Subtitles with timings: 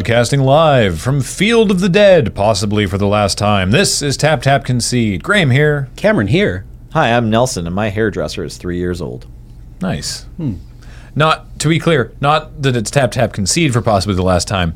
[0.00, 3.70] Broadcasting live from Field of the Dead, possibly for the last time.
[3.70, 5.22] This is Tap Tap Concede.
[5.22, 5.90] Graham here.
[5.94, 6.64] Cameron here.
[6.94, 9.26] Hi, I'm Nelson, and my hairdresser is three years old.
[9.82, 10.24] Nice.
[11.14, 14.74] Not, to be clear, not that it's Tap Tap Concede for possibly the last time,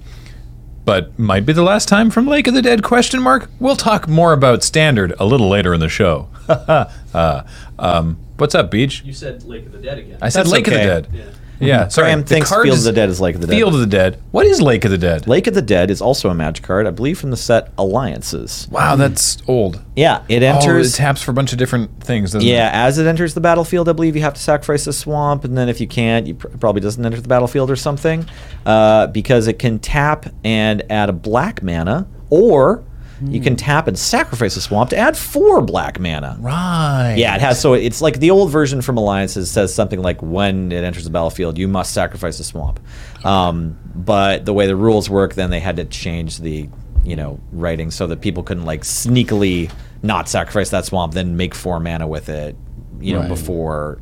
[0.84, 3.50] but might be the last time from Lake of the Dead, question mark?
[3.58, 6.28] We'll talk more about Standard a little later in the show.
[6.48, 7.44] uh,
[7.78, 9.02] um, what's up, Beach?
[9.02, 10.18] You said Lake of the Dead again.
[10.20, 10.76] I said That's Lake okay.
[10.76, 11.26] of the Dead.
[11.26, 12.06] Yeah, sorry.
[12.06, 13.56] Graham the thinks card Field of is the Dead is Lake of the Dead.
[13.56, 14.20] Field of the Dead.
[14.32, 15.26] What is Lake of the Dead?
[15.26, 18.68] Lake of the Dead is also a magic card, I believe, from the set Alliances.
[18.70, 19.82] Wow, that's old.
[19.96, 20.94] Yeah, it Oh, enters.
[20.94, 22.32] it taps for a bunch of different things.
[22.32, 22.86] doesn't yeah, it?
[22.88, 25.68] as it enters the battlefield, I believe you have to sacrifice a swamp, and then
[25.68, 28.26] if you can't, you pr- it probably doesn't enter the battlefield or something,
[28.66, 32.82] uh, because it can tap and add a black mana, or
[33.22, 36.36] you can tap and sacrifice a swamp to add four black mana.
[36.40, 37.14] Right.
[37.16, 37.60] Yeah, it has.
[37.60, 41.10] So it's like the old version from Alliances says something like when it enters the
[41.10, 42.80] battlefield, you must sacrifice a swamp.
[43.24, 46.68] Um, but the way the rules work, then they had to change the
[47.04, 49.70] you know writing so that people couldn't like sneakily
[50.02, 52.56] not sacrifice that swamp, then make four mana with it,
[53.00, 53.28] you know, Right.
[53.28, 54.00] before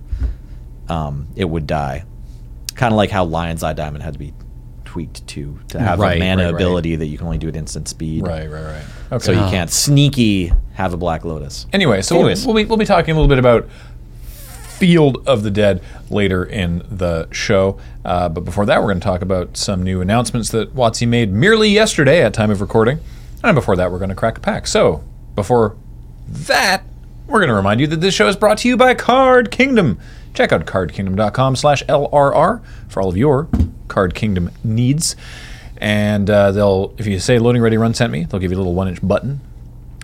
[0.89, 2.05] um, it would die.
[2.75, 4.33] Kind of like how Lion's Eye Diamond had to be
[4.93, 6.55] tweaked to to have Right, a mana right, right.
[6.55, 8.27] ability that you can only do at instant speed.
[8.27, 8.85] Right, right, right.
[9.11, 9.25] Okay.
[9.25, 11.67] So you can't sneaky have a Black Lotus.
[11.73, 13.67] Anyway, so we'll, we'll be we'll be talking a little bit about
[14.79, 17.79] Field of the Dead later in the show.
[18.05, 21.33] Uh, but before that, we're going to talk about some new announcements that WotC made
[21.33, 22.99] merely yesterday at time of recording.
[23.43, 24.67] And before that, we're going to crack a pack.
[24.67, 25.03] So
[25.35, 25.75] before
[26.29, 26.83] that,
[27.27, 29.99] we're going to remind you that this show is brought to you by Card Kingdom.
[30.35, 33.49] Check out cardkingdom.com slash LRR for all of your
[33.93, 35.15] Card Kingdom needs.
[35.77, 38.61] And uh, they'll, if you say loading ready run sent me, they'll give you a
[38.61, 39.41] little one inch button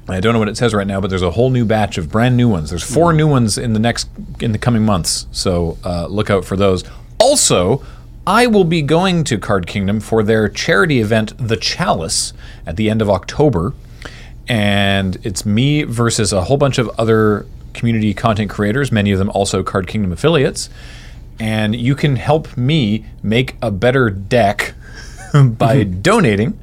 [0.09, 2.11] I don't know what it says right now, but there's a whole new batch of
[2.11, 2.71] brand new ones.
[2.71, 4.09] There's four new ones in the next
[4.41, 6.83] in the coming months, so uh, look out for those.
[7.21, 7.85] Also,
[8.27, 12.33] I will be going to Card Kingdom for their charity event, The Chalice,
[12.67, 13.75] at the end of October,
[14.49, 19.31] and it's me versus a whole bunch of other community content creators, many of them
[19.31, 20.71] also Card Kingdom affiliates,
[21.41, 24.75] and you can help me make a better deck
[25.45, 26.59] by donating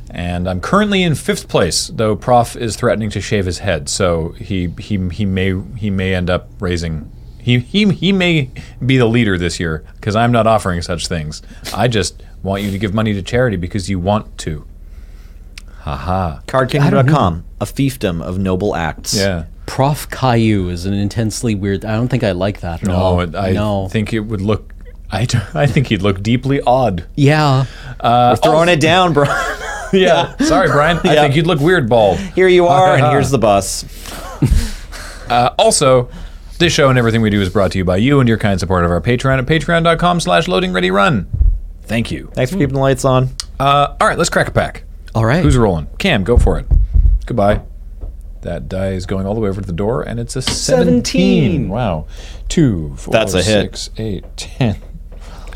[0.08, 4.30] And I'm currently in fifth place, though Prof is threatening to shave his head, so
[4.30, 7.12] he he, he may he may end up raising
[7.46, 8.50] he, he, he may
[8.84, 11.42] be the leader this year because I'm not offering such things.
[11.72, 14.66] I just want you to give money to charity because you want to.
[15.80, 16.40] Haha.
[16.46, 19.14] Cardkingdom.com, a fiefdom of noble acts.
[19.16, 19.44] Yeah.
[19.66, 21.84] Prof Caillou is an intensely weird.
[21.84, 23.20] I don't think I like that at No, all.
[23.20, 23.88] it, I no.
[23.88, 24.72] think it would look.
[25.10, 27.06] I, I think he'd look deeply odd.
[27.14, 27.66] yeah.
[28.02, 29.26] We're throwing it down, bro.
[29.92, 30.36] Yeah.
[30.38, 30.98] Sorry, Brian.
[31.04, 31.22] I Yeah.
[31.22, 32.18] think you'd look weird bald.
[32.18, 33.84] Here you are, and here's the bus.
[35.30, 36.08] Uh, also,
[36.58, 38.58] this show and everything we do is brought to you by you and your kind
[38.58, 41.28] support of our Patreon at patreon.com slash loading ready run.
[41.86, 42.30] Thank you.
[42.34, 43.30] Thanks for keeping the lights on.
[43.58, 44.84] Uh, all right, let's crack a pack.
[45.14, 45.42] All right.
[45.42, 45.86] Who's rolling?
[45.98, 46.66] Cam, go for it.
[47.26, 47.62] Goodbye.
[48.42, 51.02] That die is going all the way over to the door, and it's a 17.
[51.04, 51.68] 17.
[51.68, 52.06] Wow.
[52.48, 53.76] Two, four, That's a hit.
[53.76, 54.76] six, eight, 10.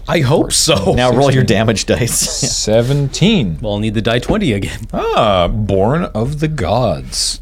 [0.08, 0.94] I hope so.
[0.94, 2.18] Now roll your damage dice.
[2.18, 3.58] 17.
[3.60, 4.88] well, I'll need the die 20 again.
[4.92, 7.40] Ah, Born of the Gods.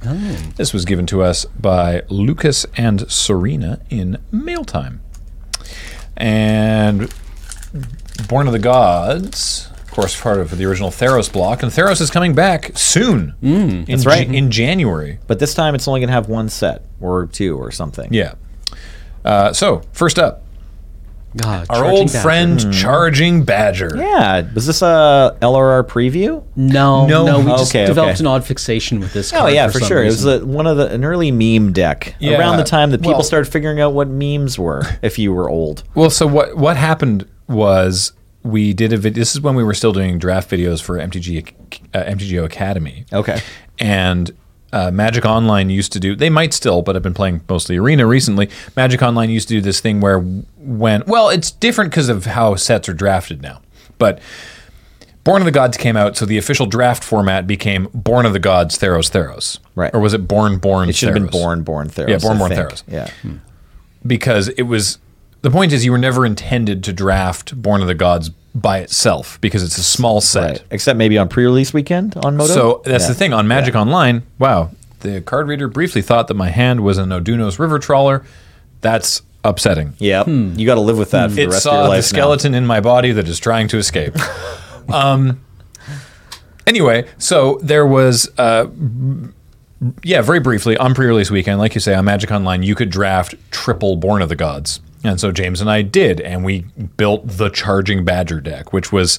[0.56, 5.00] This was given to us by Lucas and Serena in Mailtime.
[6.16, 7.10] And
[8.26, 12.10] Born of the Gods, of course, part of the original Theros block, and Theros is
[12.10, 13.34] coming back soon.
[13.42, 14.26] in that's right.
[14.32, 15.18] In January.
[15.26, 18.12] but this time it's only going to have one set, or two, or something.
[18.12, 18.34] Yeah.
[19.24, 20.42] Uh, so, first up,
[21.36, 22.18] God, our old Badger.
[22.20, 23.92] friend Charging Badger.
[23.96, 24.48] Yeah.
[24.54, 26.42] Was this a LRR preview?
[26.56, 27.26] No, No.
[27.26, 28.20] no, we just Okay, developed okay.
[28.22, 29.32] an odd fixation with this.
[29.32, 30.00] Oh yeah, for, for, sure.
[30.02, 30.28] reason.
[30.28, 32.98] It was a, one of the an early meme deck Yeah, around the time that
[33.00, 34.82] people well- started figuring out what memes were.
[35.02, 38.12] if you were old, Well, so what what happened was
[38.48, 41.52] we did a vid- this is when we were still doing draft videos for MTG
[41.94, 43.04] uh, MTGO Academy.
[43.12, 43.40] Okay.
[43.78, 44.30] And
[44.72, 48.06] uh, Magic Online used to do they might still, but I've been playing mostly Arena
[48.06, 48.48] recently.
[48.76, 52.54] Magic Online used to do this thing where when well, it's different because of how
[52.56, 53.60] sets are drafted now.
[53.98, 54.20] But
[55.24, 58.38] Born of the Gods came out, so the official draft format became Born of the
[58.38, 59.58] Gods Theros Theros.
[59.74, 59.94] Right.
[59.94, 61.32] Or was it Born Born it should have been Theros?
[61.32, 62.08] born, born Theros.
[62.08, 62.68] Yeah, Born, I Born think.
[62.70, 62.82] Theros.
[62.88, 63.10] Yeah.
[64.06, 64.98] because it was
[65.42, 69.40] the point is you were never intended to draft Born of the Gods by itself
[69.40, 70.50] because it's a small set.
[70.50, 70.62] Right.
[70.70, 72.52] Except maybe on pre-release weekend on MODO.
[72.54, 73.08] So that's Yeah.
[73.08, 74.22] the thing on Magic Online.
[74.38, 74.70] Wow,
[75.00, 78.24] the card reader briefly thought that my hand was an Odunos River Trawler.
[78.80, 79.92] That's upsetting.
[79.98, 80.26] Yep.
[80.26, 81.96] You got to live with that for the It rest of saw your the life.
[81.98, 82.18] now.
[82.18, 84.16] skeleton in my body that is trying to escape.
[84.92, 85.40] um,
[86.66, 88.66] anyway, so there was uh,
[90.02, 93.34] Yeah, very briefly, on pre-release weekend, like you say, on Magic Online, you could draft
[93.52, 94.80] triple Born of the Gods.
[95.04, 96.60] And so James and I did, and we
[96.96, 99.18] built the Charging Badger deck, which was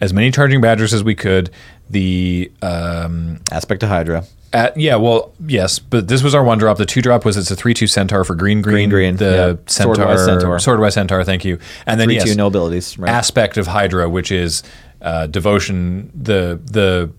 [0.00, 1.50] as many Charging Badgers as we could.
[1.90, 4.24] The um, Aspect of Hydra.
[4.52, 6.78] at, yeah, well, yes, but this was our one drop.
[6.78, 8.88] The two drop was it's a three two centaur for green green.
[8.88, 9.64] Green, green, The yeah.
[9.66, 10.56] centaur, Swordwise Centaur.
[10.56, 11.24] Swordwise centaur.
[11.24, 11.58] Thank you.
[11.86, 12.98] And then Three yes, two no abilities.
[12.98, 13.10] Right.
[13.10, 14.62] aspect of Hydra, which is
[15.02, 16.10] uh, devotion.
[16.14, 17.10] The the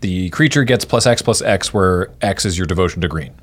[0.00, 3.34] the creature gets plus X plus X, where X is your devotion to green.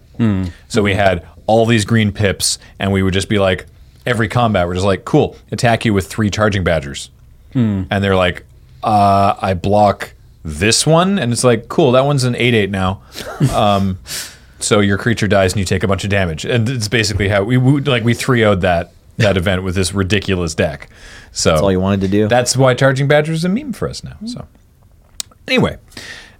[0.69, 3.65] So we had all these green pips, and we would just be like,
[4.05, 7.09] every combat, we're just like, cool, attack you with three charging badgers,
[7.53, 8.45] and they're like,
[8.83, 10.13] uh, I block
[10.43, 13.01] this one, and it's like, cool, that one's an eight eight now.
[13.53, 13.99] Um,
[14.59, 17.43] so your creature dies and you take a bunch of damage, and it's basically how
[17.43, 20.89] we, we like we three would that that event with this ridiculous deck.
[21.31, 22.27] So That's all you wanted to do.
[22.27, 24.17] that's why Charging Badger is a meme for us now.
[24.25, 24.47] So,
[25.47, 25.77] anyway,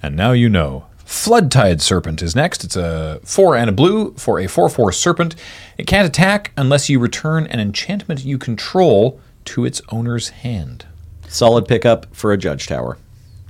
[0.02, 0.86] and now you know.
[1.14, 2.64] Floodtide Serpent is next.
[2.64, 5.36] It's a 4 and a blue for a 4 4 serpent.
[5.78, 10.88] It can't attack unless you return an enchantment you control to its owner's hand.
[11.28, 12.98] Solid pickup for a Judge Tower.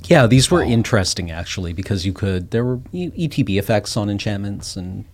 [0.03, 5.05] Yeah, these were interesting actually because you could there were ETB effects on enchantments and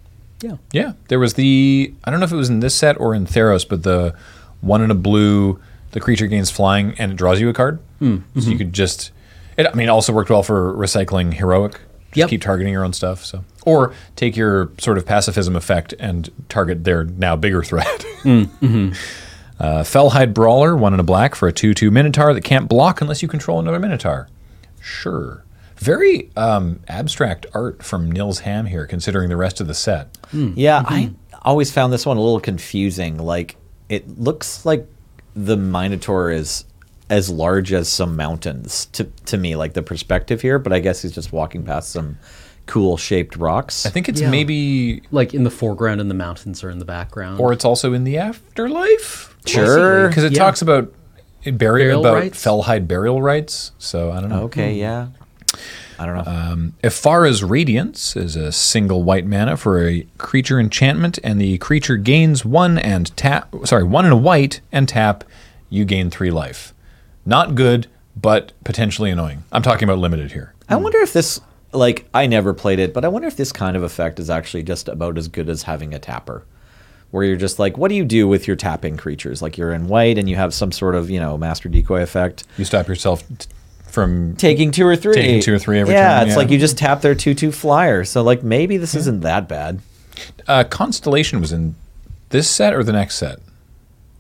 [0.42, 0.58] yeah.
[0.74, 3.28] Yeah, there was the I don't know if it was in this set or in
[3.28, 4.16] Theros, but the
[4.60, 5.62] one in a blue,
[5.92, 7.80] the creature gains flying and it draws you a card.
[8.02, 8.52] Mm, So mm-hmm.
[8.52, 9.12] you could just.
[9.56, 11.80] It, I mean, it also worked well for recycling heroic.
[12.10, 12.30] Just Yep.
[12.30, 13.24] keep targeting your own stuff.
[13.24, 18.06] So, or take your sort of pacifism effect and target their now bigger threat.
[18.24, 18.98] Mm,
[19.62, 23.22] uh, Fellhide Brawler, one in a black for a two-two Minotaur that can't block unless
[23.22, 24.28] you control another Minotaur.
[24.82, 25.44] Sure.
[25.78, 30.18] Very um, abstract art from Nils Hamm here, considering the rest of the set.
[30.34, 31.12] Yeah, I
[31.44, 33.18] always found this one a little confusing.
[33.18, 33.56] Like,
[33.88, 34.86] it looks like
[35.36, 36.66] the Minotaur is
[37.10, 40.60] as large as some mountains to to me, like the perspective here.
[40.60, 42.18] But I guess he's just walking past some
[42.66, 43.86] cool shaped rocks.
[43.86, 44.30] I think it's Yeah.
[44.30, 47.40] maybe, Like in the foreground and the mountains are in the background.
[47.40, 49.36] or it's also in the afterlife.
[49.46, 50.08] Sure.
[50.10, 50.40] because it Yeah.
[50.40, 50.94] talks about
[51.44, 52.44] burial, Burial about rights?
[52.46, 53.72] Fellhide burial rights.
[53.80, 54.42] So I don't know.
[54.44, 55.08] okay, yeah.
[55.98, 56.32] I don't know.
[56.32, 61.98] Um, Ephara's Radiance is a single white mana for a creature enchantment, and the creature
[61.98, 63.54] gains one and tap.
[63.66, 65.24] Sorry, one and a white and tap.
[65.70, 66.74] You gain three life.
[67.26, 69.44] Not good, but potentially annoying.
[69.52, 70.54] I'm talking about limited here.
[70.68, 71.40] I wonder if this,
[71.72, 74.64] like, I never played it, but I wonder if this kind of effect is actually
[74.64, 76.44] just about as good as having a tapper.
[77.12, 79.42] Where you're just like, what do you do with your tapping creatures?
[79.42, 82.44] Like, you're in white and you have some sort of, you know, master decoy effect.
[82.58, 83.48] You stop yourself t-
[83.88, 85.14] from Taking two or three.
[85.14, 86.38] Taking two or three every yeah, turn, it's yeah.
[86.38, 88.04] like you just tap their 2 2 flyer.
[88.04, 89.80] So, like, maybe this isn't that bad.
[90.48, 91.74] uh, Constellation was in
[92.30, 93.40] this set or the next set.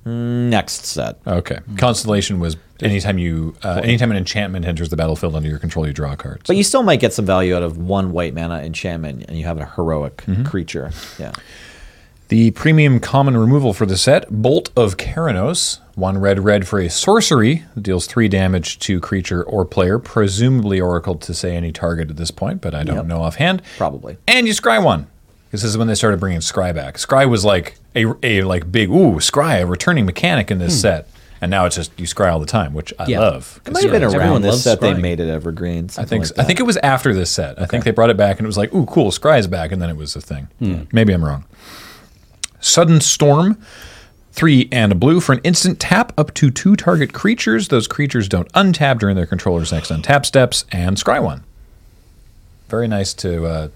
[0.05, 1.19] Next set.
[1.27, 5.85] Okay, Constellation was anytime you uh, anytime an enchantment enters the battlefield under your control,
[5.87, 6.41] you draw a card.
[6.47, 9.45] But you still might get some value out of one white mana enchantment and you
[9.45, 10.43] have a heroic Mm-hmm.
[10.45, 10.91] creature.
[11.17, 11.31] Yeah.
[12.29, 16.87] The premium common removal for the set, Bolt of Keranos, one red red for a
[16.87, 22.11] sorcery that deals three damage to creature or player, presumably Oracle to say any target
[22.11, 23.05] at this point, but I don't Yep.
[23.07, 23.63] know offhand.
[23.77, 24.17] Probably.
[24.27, 25.07] And you scry one.
[25.49, 26.97] This is when they started bringing scry back.
[26.97, 31.09] Scry was like a, a like big ooh scry, a returning mechanic in this set,
[31.41, 33.19] and now it's just you scry all the time, which I Yeah.
[33.19, 33.59] love.
[33.65, 35.89] It might have been around everyone this loves set they made it evergreen.
[35.97, 37.61] I think like I think it was after this set.
[37.61, 39.81] I think they brought it back and it was like, ooh, cool, Scry's back, and
[39.81, 40.47] then it was a thing.
[40.91, 41.45] Maybe I'm wrong.
[42.59, 43.57] Sudden Storm,
[44.33, 47.69] three and a blue for an instant tap up to two target creatures.
[47.69, 51.43] Those creatures don't untap during their controller's next untap steps, and scry one.
[52.67, 53.67] Very nice to uh,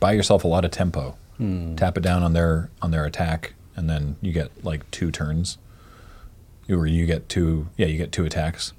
[0.00, 1.16] buy yourself a lot of tempo.
[1.76, 5.58] Tap it down on their on their attack, and then you get like two turns.
[6.68, 8.72] Or you get two, yeah, you get two attacks.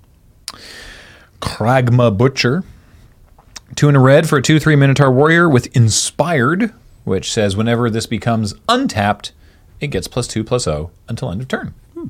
[1.40, 2.64] Kragma Butcher,
[3.76, 7.90] Two in a red for a 2 3 Minotaur Warrior with Inspired, which says whenever
[7.90, 9.34] this becomes untapped,
[9.80, 11.74] it gets plus 2 plus 0 until end of turn.
[11.94, 12.08] Hmm.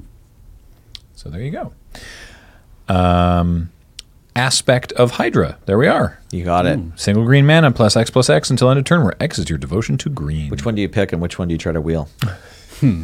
[1.15, 1.73] So there you go.
[2.87, 3.71] Um,
[4.35, 5.57] aspect of Hydra.
[5.65, 6.19] There we are.
[6.31, 6.77] You got it.
[6.77, 6.95] Hmm.
[6.95, 9.57] Single green mana plus X plus X until end of turn, where X is your
[9.57, 10.49] devotion to green.
[10.49, 12.07] Which one do you pick and which one do you try to wheel?
[12.79, 13.03] Hmm.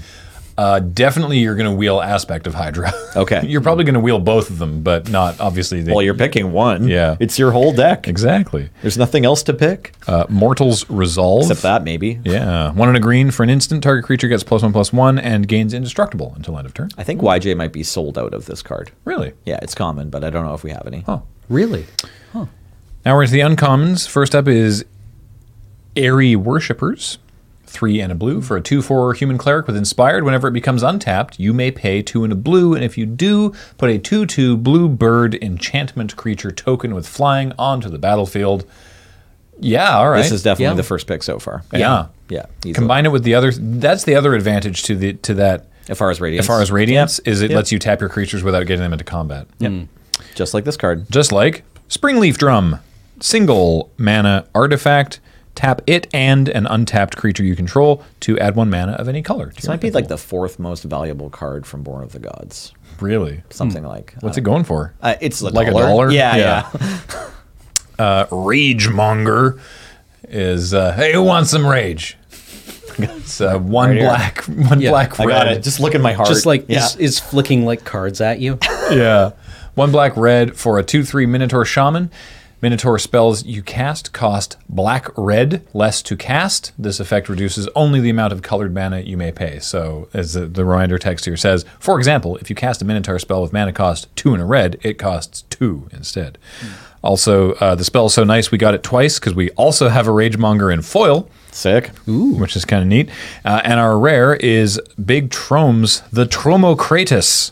[0.58, 2.92] Uh, definitely you're going to wheel aspect of Hydra.
[3.16, 3.46] Okay.
[3.46, 5.84] you're probably going to wheel both of them, but not obviously.
[5.84, 6.88] They, Well, you're picking one.
[6.88, 7.16] Yeah.
[7.20, 8.08] It's your whole deck.
[8.08, 8.70] exactly.
[8.82, 11.44] There's nothing else to pick Uh, Mortal's Resolve.
[11.44, 12.20] except that, maybe.
[12.24, 13.84] Yeah, one in a green for an instant.
[13.84, 16.90] Target creature gets plus one plus one and gains indestructible until end of turn.
[16.98, 18.92] I think YJ might be sold out of this card.
[19.06, 19.34] Really?
[19.46, 21.04] Yeah, it's common, but I don't know if we have any.
[21.08, 21.22] Oh.
[21.50, 21.86] Really?
[22.34, 24.08] Now we're into the uncommons.
[24.10, 24.86] First up is
[25.96, 27.20] Aerie Worshippers.
[27.74, 30.24] Three and a blue for a 2 4 human cleric with inspired.
[30.24, 32.76] Whenever it becomes untapped, you may pay two and a blue.
[32.76, 37.52] And if you do, put a 2 2 blue bird enchantment creature token with flying
[37.58, 38.64] onto the battlefield.
[39.60, 40.22] Yeah, all right.
[40.22, 40.74] This is definitely Yeah.
[40.76, 41.64] the first pick so far.
[41.74, 42.08] yeah.
[42.30, 42.46] Yeah.
[42.62, 42.74] easily.
[42.74, 43.52] Combine it with the other.
[43.52, 45.66] That's the other advantage to the to that.
[45.90, 46.44] as far as radiance.
[46.44, 47.56] As far as radiance, is it Yep.
[47.58, 49.48] lets you tap your creatures without getting them into combat.
[49.60, 49.70] Yeah.
[49.70, 49.88] Mm.
[50.36, 51.06] Just like this card.
[51.12, 52.80] Just like Springleaf Drum,
[53.20, 55.20] single mana artifact.
[55.56, 59.50] Tap it and an untapped creature you control to add one mana of any color.
[59.50, 62.20] to This your might be like the fourth most valuable card from Born of the
[62.20, 62.74] Gods.
[63.00, 63.44] really.
[63.52, 64.94] Something like What's uh, it going for?
[65.02, 65.84] Uh, it's a Like a dollar.
[65.84, 66.12] dollar?
[66.12, 66.70] Yeah, Yeah.
[66.80, 67.30] yeah.
[68.00, 69.60] uh, Ragemonger
[70.28, 72.18] is uh, hey, who wants some rage?
[72.98, 74.08] It's uh, one Right here.
[74.08, 75.34] black, one Yeah, black I red.
[75.34, 75.64] got it.
[75.64, 76.30] Just look at my heart.
[76.30, 76.86] Just like yeah.
[76.86, 78.58] is, is flicking like cards at you.
[78.92, 79.32] yeah.
[79.76, 82.12] One black red for a 2 3 Minotaur Shaman.
[82.64, 86.72] Minotaur spells you cast cost black red less to cast.
[86.80, 89.60] This effect reduces only the amount of colored mana you may pay.
[89.60, 93.20] So, as the, the reminder text here says, for example, if you cast a Minotaur
[93.20, 96.38] spell with mana cost 2 and a red, it costs 2 instead.
[97.04, 100.08] Also, uh, the spell is so nice we got it twice because we also have
[100.08, 101.92] a Ragemonger in foil sick.
[102.08, 102.36] Ooh.
[102.36, 103.10] which is kind of neat.
[103.44, 107.52] Uh, and our rare is Big Tromes, the Tromokratis.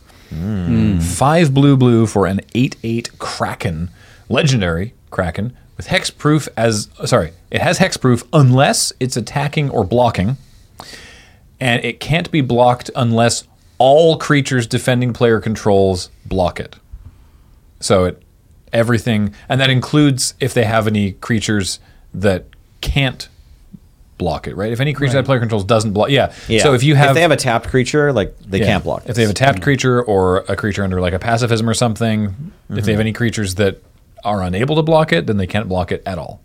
[1.01, 3.89] Five blue blue for an 8 8 Kraken.
[4.29, 6.89] Legendary Kraken with hexproof as.
[7.05, 10.37] Sorry, it has hexproof unless it's attacking or blocking.
[11.59, 16.75] And it can't be blocked unless all creatures defending player controls block it.
[17.79, 18.23] So it
[18.73, 21.79] everything, and that includes if they have any creatures
[22.13, 22.45] that
[22.79, 23.27] can't
[24.17, 24.71] block it, right?
[24.71, 26.33] If any creature that player controls doesn't block, yeah.
[26.47, 26.63] Yeah.
[26.63, 29.03] So if you have if they have a tapped creature, like they yeah, can't block.
[29.07, 32.23] If they have a tapped creature or a creature under like a pacifism or something,
[32.23, 32.85] if Mm-hmm.
[32.85, 33.81] they have any creatures that
[34.23, 36.41] are unable to block it, then they can't block it at all.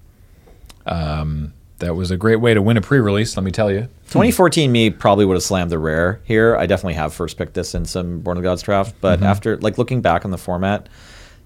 [0.87, 3.88] Um, that was a great way to win a pre-release, let me tell you.
[4.09, 6.56] 2014 me probably would have slammed the rare here.
[6.56, 9.26] I definitely have first picked this in some Born of the Gods draft, but Mm-hmm.
[9.26, 10.88] after like looking back on the format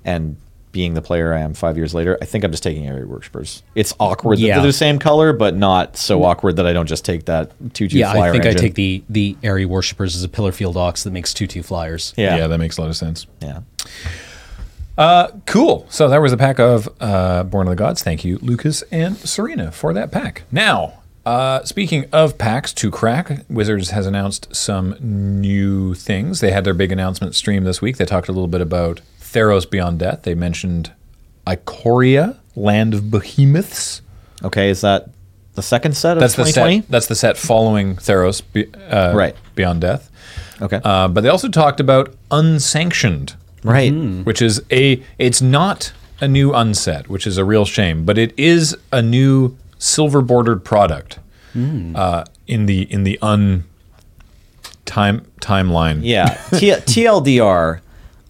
[0.04, 0.36] and
[0.72, 3.64] being the player I am five years later, I think I'm just taking Aerie Worshippers.
[3.74, 4.56] It's awkward that Yeah.
[4.58, 7.88] they're the same color, but not so awkward that I don't just take that two
[7.88, 8.28] two yeah, flyer.
[8.28, 11.48] I think I take the the Aerie Worshippers as a Pillarfield Ox that makes two
[11.48, 12.14] two flyers.
[12.16, 13.26] yeah yeah, that makes a lot of sense.
[13.40, 13.60] yeah.
[15.46, 15.86] Cool.
[15.88, 18.02] So that was a pack of uh, Born of the Gods.
[18.02, 20.42] Thank you, Lucas and Serena, for that pack.
[20.52, 26.40] Now, uh, speaking of packs to crack, Wizards has announced some new things.
[26.40, 27.96] They had their big announcement stream this week.
[27.96, 30.22] They talked a little bit about Theros Beyond Death.
[30.22, 30.92] They mentioned
[31.46, 34.02] Ikoria, Land of Behemoths.
[34.42, 35.08] Okay, is that
[35.54, 36.80] the second set of That's the 2020?
[36.82, 36.90] set.
[36.90, 38.42] That's the set following Theros,
[38.90, 39.34] uh, Right.
[39.54, 40.10] Beyond Death.
[40.62, 43.90] Okay, Uh, but they also talked about Unsanctioned, right.
[44.24, 48.32] which is a it's not a new unset, which is a real shame, but it
[48.38, 51.18] is a new silver bordered product
[51.54, 53.64] uh, in the in the un
[54.84, 56.00] time timeline.
[56.02, 56.26] Yeah,
[56.58, 57.80] T- TLDR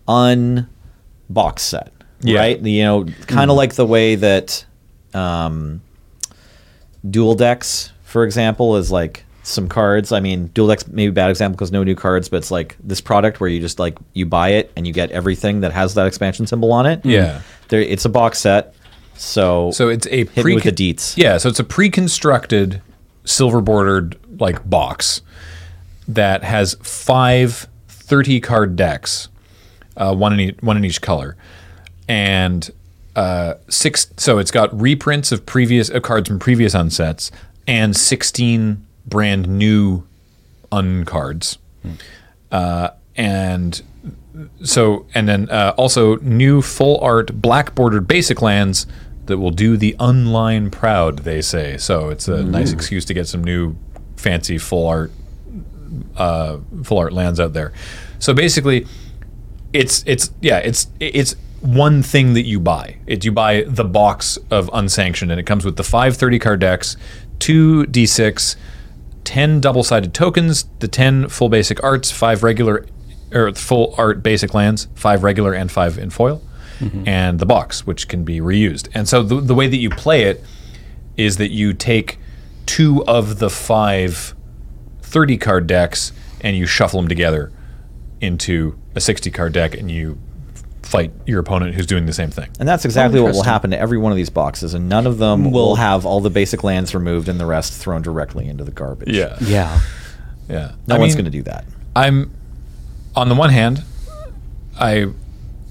[0.08, 2.38] unbox set, Yeah.
[2.38, 2.60] right?
[2.60, 4.64] You know, kind of like the way that
[5.14, 5.80] um,
[7.08, 10.12] dual decks, for example, is like some cards.
[10.12, 12.76] I mean, dual decks maybe a bad example because no new cards, but it's like
[12.82, 15.94] this product where you just like you buy it and you get everything that has
[15.94, 17.04] that expansion symbol on it.
[17.04, 17.40] Yeah.
[17.68, 18.74] there it's a box set.
[19.14, 21.16] So So it's a Hit with the deets.
[21.16, 22.80] Yeah, so it's a pre-constructed
[23.24, 25.22] silver bordered like box
[26.08, 29.28] that has five 30 card decks,
[29.96, 31.36] uh, one in each, one in each color,
[32.08, 32.70] and
[33.14, 34.10] uh, six.
[34.16, 37.30] So it's got reprints of previous of cards from previous unsets
[37.66, 40.06] and 16 brand new
[40.72, 41.58] uncards,
[42.52, 43.82] uh, and
[44.62, 48.86] so and then uh, also new full art black bordered basic lands
[49.26, 51.76] that will do the unline proud they say.
[51.76, 53.76] So it's a nice excuse to get some new
[54.16, 55.12] fancy full art
[56.16, 57.72] uh, full art lands out there.
[58.18, 58.86] So basically
[59.72, 62.96] it's it's yeah it's it's one thing that you buy.
[63.06, 66.60] It you buy the box of unsanctioned and it comes with the five thirty card
[66.60, 66.96] decks
[67.38, 68.56] two d6
[69.24, 72.86] 10 double-sided tokens the 10 full basic arts five regular
[73.32, 76.42] or full art basic lands five regular and five in foil
[76.78, 77.06] mm-hmm.
[77.06, 78.88] and the box which can be reused.
[78.94, 80.42] And so the, the way that you play it
[81.16, 82.18] is that you take
[82.66, 84.34] two of the five
[85.02, 87.52] 30 card decks and you shuffle them together
[88.20, 90.18] into a 60 card deck and you
[90.90, 92.50] fight your opponent who's doing the same thing.
[92.58, 95.06] And that's exactly oh, what will happen to every one of these boxes, and none
[95.06, 98.64] of them will have all the basic lands removed and the rest thrown directly into
[98.64, 99.14] the garbage.
[99.16, 99.36] Yeah.
[99.40, 99.80] Yeah.
[100.48, 100.72] Yeah.
[100.88, 101.64] no I one's going to do that.
[101.94, 102.32] I'm
[103.14, 103.84] on the one hand,
[104.78, 105.12] I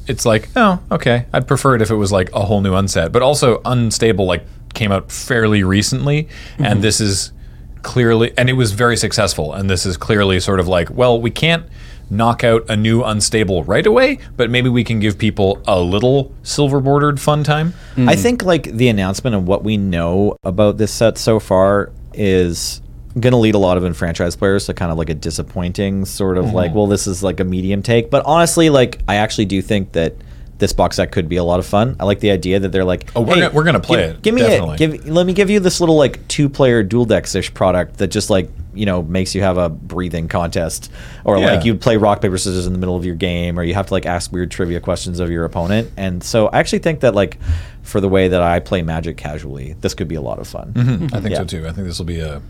[0.08, 1.26] it's like, oh, okay.
[1.34, 3.12] I'd prefer it if it was like a whole new unset.
[3.12, 6.82] But also unstable like came out fairly recently and mm-hmm.
[6.82, 7.34] this is
[7.82, 11.30] clearly and it was very successful and this is clearly sort of like, well, we
[11.30, 11.66] can't
[12.10, 16.34] knock out a new unstable right away, but maybe we can give people a little
[16.44, 17.74] silver bordered fun time.
[17.98, 22.82] I think like the announcement of what we know about this set so far is
[23.20, 26.38] going to lead a lot of enfranchised players to kind of like a disappointing sort
[26.38, 26.78] of like, mm-hmm.
[26.78, 28.10] well, this is like a medium take.
[28.10, 30.16] But honestly, like I actually do think that
[30.60, 31.96] this box set could be a lot of fun.
[32.00, 34.10] I like the idea that they're like, Oh, we're hey, gonna- we're gonna play give,
[34.10, 34.76] it, Give me definitely.
[34.76, 35.08] a give.
[35.08, 38.30] Let me give you this little like two player dual decks ish product that just
[38.30, 40.92] like you know makes you have a breathing contest,
[41.26, 41.54] or Yeah.
[41.54, 43.88] like you play rock paper scissors in the middle of your game, or you have
[43.88, 45.92] to like ask weird trivia questions of your opponent.
[45.98, 47.38] And so I actually think that like
[47.82, 50.74] for the way that I play Magic casually, this could be a lot of fun.
[50.74, 51.16] Mm-hmm.
[51.16, 51.38] I think Yeah.
[51.40, 51.68] so too.
[51.68, 52.42] I think this will be a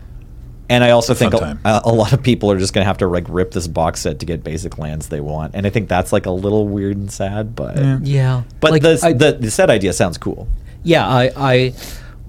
[0.68, 3.06] And I also think a, a, a lot of people are just gonna have to
[3.08, 6.12] like rip this box set to get basic lands they want, and I think that's
[6.12, 9.68] like a little weird and sad, but Yeah, but Like, the, I- the the set
[9.70, 10.46] idea sounds cool.
[10.82, 11.74] Yeah, I, I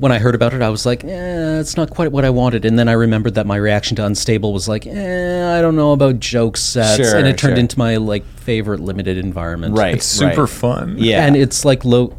[0.01, 2.65] when I heard about it, I was like, eh, it's not quite what I wanted.
[2.65, 5.91] And then I remembered that my reaction to Unstable was like, eh, I don't know
[5.93, 7.59] about joke sets, Sure, and it turned sure.
[7.59, 9.77] into my like favorite limited environment.
[9.77, 9.93] Right.
[9.93, 10.49] it's super right.
[10.49, 10.95] fun.
[10.97, 11.23] Yeah.
[11.23, 12.17] and it's like low,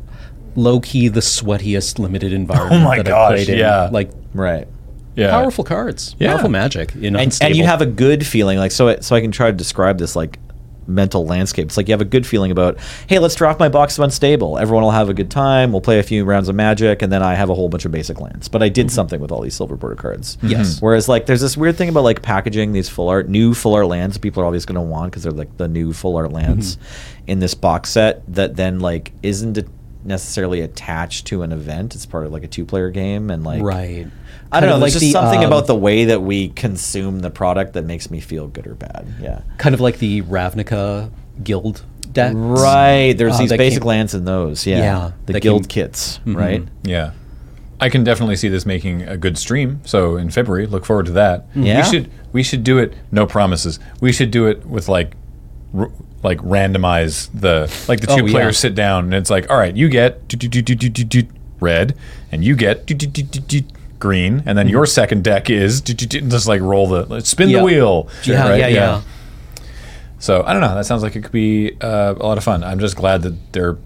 [0.55, 2.83] low key the sweatiest limited environment.
[2.83, 3.59] Oh my that gosh, I played in.
[3.59, 3.89] yeah.
[3.91, 4.69] like Right.
[5.17, 5.31] Yeah.
[5.31, 6.29] powerful cards, Yeah.
[6.29, 6.95] powerful magic.
[6.95, 9.33] You know, and, and you have a good feeling like so it, so I can
[9.33, 10.39] try to describe this like
[10.87, 11.67] mental landscape.
[11.67, 14.59] It's like you have a good feeling about, hey, let's drop my box of unstable.
[14.59, 15.73] Everyone will have a good time.
[15.73, 17.93] We'll play a few rounds of magic, and then I have a whole bunch of
[17.93, 18.49] basic lands.
[18.49, 18.95] But I did mm-hmm.
[18.95, 20.39] something with all these silver border cards.
[20.43, 20.77] Yes.
[20.77, 20.87] Mm-hmm.
[20.87, 23.87] Whereas like there's this weird thing about like packaging these full art, new full art
[23.87, 24.19] lands.
[24.19, 27.25] People are always going to want because they're like the new full art lands mm-hmm.
[27.29, 29.69] in this box set that then like isn't it
[30.05, 31.95] necessarily attached to an event.
[31.95, 34.07] It's part of like a two player game and like right.
[34.51, 34.75] I don't know.
[34.75, 37.31] Kind of There's like just the, something um, about the way that we consume the
[37.31, 39.07] product that makes me feel good or bad.
[39.21, 39.41] Yeah.
[39.59, 41.11] kind of like the Ravnica
[41.43, 41.83] guild
[42.13, 42.35] decks.
[42.35, 43.15] Right.
[43.17, 44.67] There's Uh, these basic came- lands in those.
[44.67, 44.79] Yeah.
[44.79, 46.21] Yeah, The guild came- kits.
[46.27, 46.37] Mhm.
[46.37, 46.65] Right.
[46.83, 47.13] Yeah.
[47.81, 49.81] I can definitely see this making a good stream.
[49.85, 51.47] So in February, look forward to that.
[51.55, 51.79] Yeah.
[51.79, 52.95] We should we should do it.
[53.11, 53.79] No promises.
[54.01, 55.15] We should do it with like
[55.77, 55.91] r-
[56.23, 58.33] like randomize the like the two Oh, yeah.
[58.33, 60.89] players sit down and it's like all right you get do, do, do, do, do,
[60.89, 61.29] do, do,
[61.61, 61.97] red
[62.31, 63.63] and you get do, do, do, do, do,
[63.99, 67.29] green and then your second deck is do, do, do, just like roll the let's
[67.29, 67.59] spin Yeah.
[67.59, 68.09] the wheel.
[68.25, 68.59] Yeah, right?
[68.59, 69.03] yeah, yeah.
[70.19, 70.75] So I don't know.
[70.75, 72.63] That sounds like it could be uh, a lot of fun.
[72.65, 73.77] I'm just glad that they're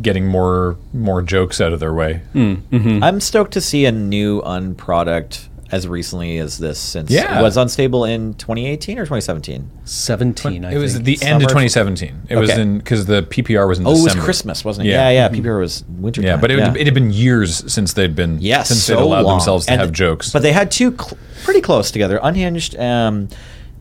[0.00, 2.22] getting more more jokes out of their way.
[2.34, 7.40] I'm stoked to see a new unproduct as recently as this since Yeah.
[7.40, 9.70] it was unstable in 2018 or 2017.
[9.84, 10.64] Seventeen.
[10.64, 11.04] I it was think.
[11.04, 12.22] the end of 2017.
[12.28, 14.90] It was in because the PPR was in Oh, it was Christmas, wasn't it?
[14.90, 15.08] Yeah.
[15.10, 15.40] Yeah, yeah.
[15.40, 16.20] PPR was winter.
[16.20, 16.40] Yeah, time.
[16.40, 16.74] but it, yeah.
[16.76, 19.38] it had been years since they'd been Yes, since so they'd allowed long.
[19.38, 20.30] themselves to And- have jokes.
[20.32, 22.20] But they had two cl- pretty close together.
[22.22, 23.28] Unhinged um,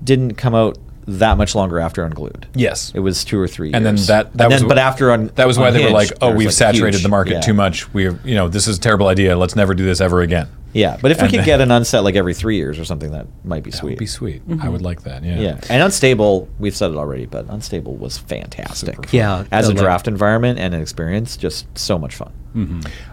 [0.03, 2.45] didn't come out that much longer after Unglued.
[2.55, 3.71] yes, It was two or three.
[3.73, 5.83] And then that- that And was then, wh- but after un, that was why they
[5.83, 7.41] were like, "Oh, we've like, saturated huge- the market yeah.
[7.41, 7.93] too much.
[7.93, 9.37] We've you know this is a terrible idea.
[9.37, 12.15] Let's never do this ever again." Yeah, but if we could get an unset like
[12.15, 13.89] every three years or something, that might be That sweet.
[13.91, 14.41] would be sweet.
[14.59, 15.23] I would like that.
[15.23, 15.39] Yeah.
[15.39, 16.47] Yeah, and unstable.
[16.57, 18.97] We've said it already, but unstable was fantastic.
[19.11, 22.31] Yeah, as the, a like- draft environment and an experience, just so much fun.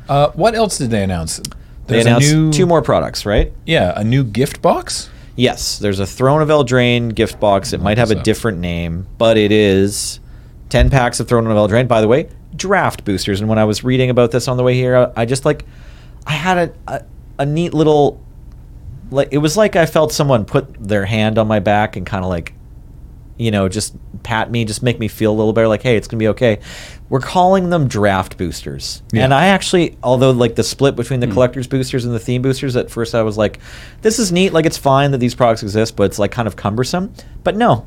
[0.08, 1.36] Uh, what else did they announce?
[1.86, 3.52] They There's a announced new- two more products, right?
[3.66, 5.10] Yeah, a new gift box.
[5.36, 7.72] Yes, there's a Throne of Eldraine gift box.
[7.72, 7.84] It mm-hmm.
[7.84, 10.20] might have a different name, but it is
[10.70, 11.88] 10 packs of Throne of Eldraine.
[11.88, 13.40] By the way, draft boosters.
[13.40, 15.64] And when I was reading about this on the way here, I just like,
[16.26, 17.04] I had a, a,
[17.40, 18.22] a neat little,
[19.10, 22.24] like, it was like I felt someone put their hand on my back and kind
[22.24, 22.54] of like,
[23.40, 26.06] you know, just pat me, just make me feel a little better, like, hey, it's
[26.08, 26.60] to be okay.
[27.08, 29.02] We're calling them draft boosters.
[29.12, 29.24] Yeah.
[29.24, 31.32] And I actually, although like the split between the mm.
[31.32, 33.58] collector's boosters and the theme boosters, at first I was like,
[34.02, 34.52] this is neat.
[34.52, 37.12] Like, it's fine that these products exist, but it's like kind of cumbersome.
[37.42, 37.86] But no,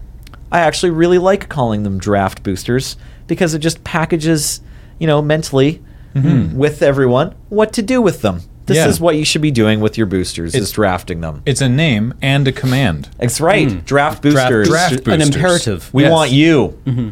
[0.52, 4.60] I actually really like calling them draft boosters because it just packages,
[4.98, 5.84] you know, mentally
[6.16, 6.58] mm-hmm.
[6.58, 8.42] with everyone what to do with them.
[8.66, 8.88] This Yeah.
[8.88, 11.42] is what you should be doing with your boosters: It's- is drafting them.
[11.46, 13.10] It's a name and a command.
[13.20, 13.70] It's right.
[13.72, 13.80] Hmm.
[13.80, 14.68] Draft boosters.
[14.70, 15.36] draft an boosters.
[15.36, 15.90] imperative.
[15.94, 16.12] We Yes.
[16.12, 16.78] want you.
[16.86, 17.10] Mm-hmm.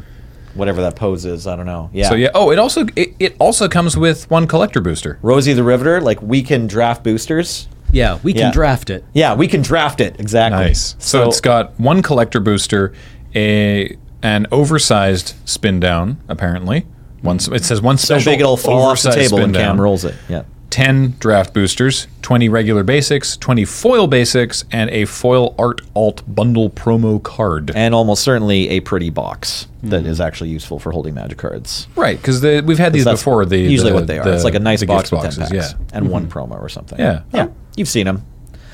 [0.54, 1.90] Whatever that pose is, I don't know.
[1.94, 2.10] Yeah.
[2.10, 2.30] So yeah.
[2.34, 5.18] Oh, it also it, it also comes with one collector booster.
[5.22, 7.68] Rosie the Riveter, like we can draft boosters.
[7.94, 8.52] Yeah, we can Yeah.
[8.52, 9.04] draft it.
[9.14, 10.64] Yeah, we can draft it exactly.
[10.64, 10.96] Nice.
[11.00, 12.94] So, it's got one collector booster,
[13.36, 16.18] a an oversized spin down.
[16.30, 16.86] Apparently,
[17.22, 17.38] one.
[17.52, 20.06] It says one so special big it'll fall off the table spin when Cam rolls
[20.06, 20.16] it.
[20.30, 20.44] Yeah.
[20.72, 26.70] 10 draft boosters, 20 regular basics, 20 foil basics, and a foil art alt bundle
[26.70, 27.72] promo card.
[27.76, 31.88] And almost certainly a pretty box that is actually useful for holding magic cards.
[31.96, 33.46] right, because we've had these before.
[33.46, 34.24] The usually the- what they are.
[34.24, 36.40] the- it's like a nice box with 10 packs Yeah, and one mm-hmm.
[36.40, 36.98] promo or something.
[37.00, 37.22] Yeah.
[37.34, 37.48] Yeah.
[37.50, 37.54] Oh.
[37.76, 38.26] You've seen them.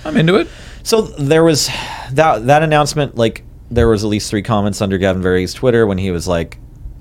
[0.06, 0.48] I'm into it.
[0.84, 1.70] So there was
[2.12, 3.18] that that announcement.
[3.18, 6.58] Like there was at least three comments under Gavin Verhey's Twitter when he was like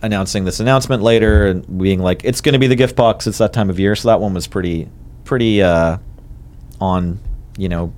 [0.06, 3.26] announcing this announcement later and being like, "It's going to be the gift box.
[3.26, 4.88] It's that time of year." So that one was pretty
[5.24, 5.98] pretty uh,
[6.80, 7.18] on
[7.58, 7.92] you know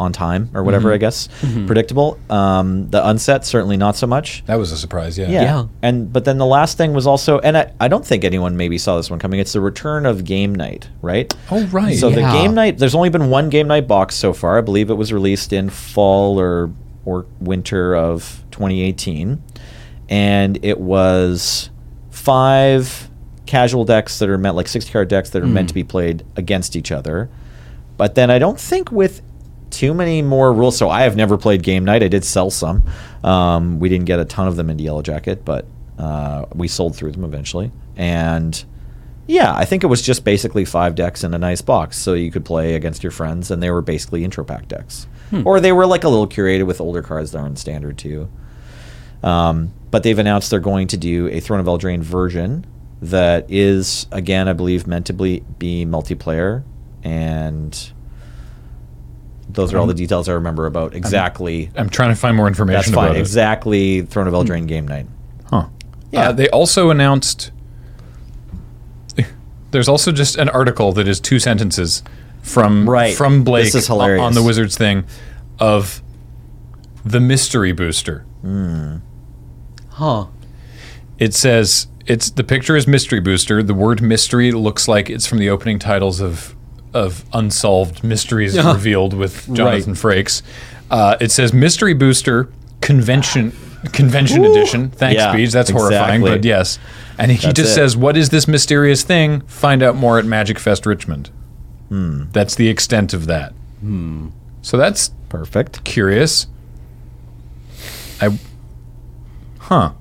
[0.00, 0.92] on time or whatever.
[0.92, 1.28] I guess
[1.66, 2.18] predictable.
[2.30, 4.44] Um, the unset certainly not so much.
[4.46, 5.18] That was a surprise.
[5.18, 5.28] Yeah.
[5.28, 5.42] Yeah.
[5.42, 5.66] Yeah.
[5.82, 8.78] And but then the last thing was also, and I, I don't think anyone maybe
[8.78, 9.40] saw this one coming.
[9.40, 11.34] It's the return of game night, right?
[11.50, 11.96] Oh right.
[11.96, 14.56] So the game night, there's only been one game night box so far.
[14.56, 16.70] I believe it was released in fall or
[17.04, 19.42] or winter of 2018,
[20.08, 21.70] and it was
[22.10, 23.08] five
[23.46, 26.24] casual decks that are meant like 60 card decks that are meant to be played
[26.36, 27.30] against each other.
[27.96, 29.22] But then I don't think with
[29.70, 30.76] too many more rules.
[30.76, 32.02] So I have never played game night.
[32.02, 32.82] I did sell some.
[33.24, 35.66] Um, we didn't get a ton of them into Yellow Jacket, but
[35.98, 37.70] uh, we sold through them eventually.
[37.96, 38.62] And
[39.26, 42.30] yeah, I think it was just basically five decks in a nice box, so you
[42.30, 45.06] could play against your friends, and they were basically intro pack decks,
[45.44, 48.30] or they were like a little curated with older cards that aren't standard too.
[49.22, 52.66] Um, but they've announced they're going to do a Throne of Eldraine version
[53.00, 56.64] that is, again, I believe, meant to be, be multiplayer,
[57.04, 57.92] and
[59.48, 61.70] those are all the details I remember about exactly.
[61.76, 63.16] I'm trying to find more information That's about fine.
[63.16, 63.20] it.
[63.20, 65.06] Exactly, Throne of Eldraine game night.
[65.48, 65.68] Huh.
[66.10, 66.28] Yeah.
[66.28, 67.50] Uh, they also announced.
[69.70, 72.02] There's also just an article that is two sentences
[72.42, 73.14] from Right.
[73.14, 74.22] from Blake This is hilarious.
[74.22, 75.04] on the Wizards thing
[75.58, 76.02] of
[77.04, 78.24] the mystery booster.
[79.98, 80.26] Huh.
[81.18, 83.62] It says it's the picture is mystery booster.
[83.62, 86.54] The word mystery looks like it's from the opening titles of
[86.94, 88.72] of unsolved mysteries Yeah.
[88.72, 90.42] revealed with Jonathan Frakes.
[90.90, 92.48] Uh, it says mystery booster
[92.80, 93.52] convention
[93.92, 94.90] convention edition.
[94.90, 95.52] Thanks, Yeah, Beach.
[95.52, 96.30] That's horrifying, exactly.
[96.38, 96.78] but yes.
[97.18, 97.74] And he That's just it.
[97.74, 99.40] says, "What is this mysterious thing?
[99.42, 101.30] Find out more at Magic Fest Richmond."
[101.88, 102.24] Hmm.
[102.32, 103.52] That's the extent of that.
[104.62, 105.84] So that's Perfect.
[105.84, 106.46] curious.
[108.20, 108.38] I.
[109.68, 109.92] Huh.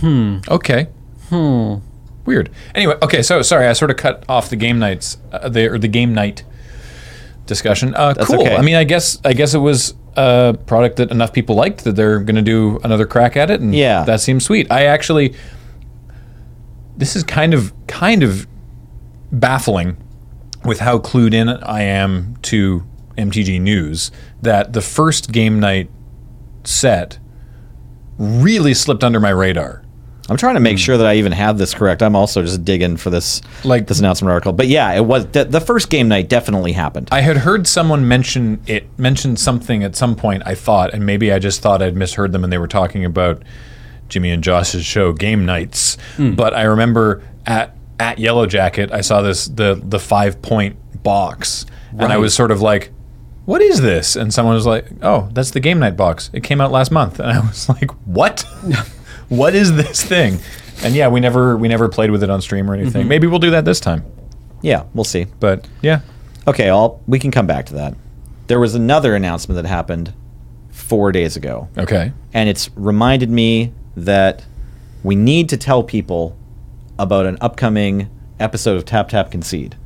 [0.00, 0.38] Hmm.
[0.48, 0.88] Okay.
[1.30, 1.76] Hmm.
[2.24, 2.50] Weird.
[2.74, 3.22] Anyway, okay.
[3.22, 6.12] So sorry, I sort of cut off the game nights, uh, the or the game
[6.12, 6.44] night
[7.46, 7.94] discussion.
[7.94, 8.40] Uh, That's cool.
[8.40, 8.56] okay.
[8.56, 11.92] I mean, I guess I guess it was a product that enough people liked that
[11.96, 14.04] they're going to do another crack at it, and Yeah.
[14.04, 14.70] that seems sweet.
[14.72, 15.34] I actually,
[16.96, 18.46] this is kind of kind of
[19.32, 19.96] baffling
[20.64, 22.82] with how clued in I am to
[23.16, 24.10] MTG news
[24.42, 25.88] that the first game night
[26.64, 27.18] set
[28.18, 29.82] really slipped under my radar.
[30.28, 30.78] I'm trying to make hmm.
[30.78, 32.02] sure that I even have this correct.
[32.02, 34.52] I'm also just digging for this Like- this announcement article.
[34.52, 37.08] But yeah, it was the, the first game night definitely happened.
[37.12, 40.42] I had heard someone mention it, mention something at some point.
[40.44, 43.42] I thought, and maybe I just thought I'd misheard them, and they were talking about
[44.08, 45.96] Jimmy and Josh's show, Game Nights.
[46.16, 46.32] Hmm.
[46.32, 51.66] But I remember at at Yellow Jacket, I saw this the the five point box,
[51.98, 52.92] and I was sort of like,
[53.46, 56.28] "What is this?" And someone was like, "Oh, that's the Game Night box.
[56.34, 58.42] It came out last month." And I was like, "What?
[59.28, 60.38] what is this thing?"
[60.84, 63.02] And yeah, we never we never played with it on stream or anything.
[63.02, 63.08] Mm-hmm.
[63.08, 64.04] Maybe we'll do that this time.
[64.60, 65.24] yeah, we'll see.
[65.40, 66.00] But yeah,
[66.48, 67.94] Okay, I'll, we can come back to that.
[68.46, 70.12] There was another announcement that happened
[70.70, 72.12] four days ago, okay.
[72.32, 74.44] and it's reminded me that
[75.02, 76.36] we need to tell people
[76.98, 79.76] about an upcoming episode of Tap Tap Concede,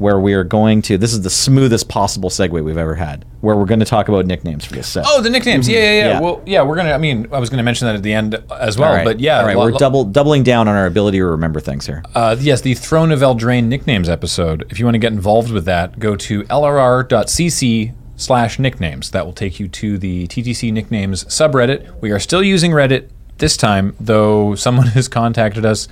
[0.00, 0.96] where we are going to.
[0.96, 4.24] This is the smoothest possible segue we've ever had, where we're going to talk about
[4.24, 5.04] nicknames for this set.
[5.06, 5.68] Oh, the nicknames.
[5.68, 6.08] Yeah, yeah, yeah, Mm-hmm.
[6.10, 6.20] Yeah.
[6.20, 6.92] Well, yeah, we're gonna.
[6.92, 8.94] I mean, I was gonna mention that at the end as well.
[8.94, 9.04] Right.
[9.04, 11.84] But yeah, all right, lo- we're double doubling down on our ability to remember things
[11.86, 12.02] here.
[12.14, 14.64] Uh, yes, the Throne of Eldraine nicknames episode.
[14.70, 19.10] If you want to get involved with that, go to lrr.cc slash nicknames.
[19.10, 22.00] That will take you to the TTC nicknames subreddit.
[22.00, 25.88] We are still using Reddit this time, though someone has contacted us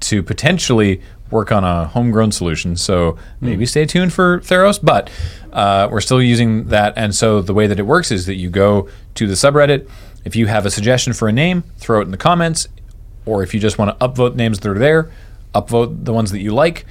[0.00, 2.76] to potentially work on a homegrown solution.
[2.76, 5.10] So maybe stay tuned for Theros, but
[5.52, 6.94] uh, we're still using that.
[6.96, 9.88] And so the way that it works is that you go to the subreddit.
[10.24, 12.68] If you have a suggestion for a name, throw it in the comments
[13.26, 15.10] or if you just want to upvote names that are there,
[15.54, 16.84] upvote the ones that you like.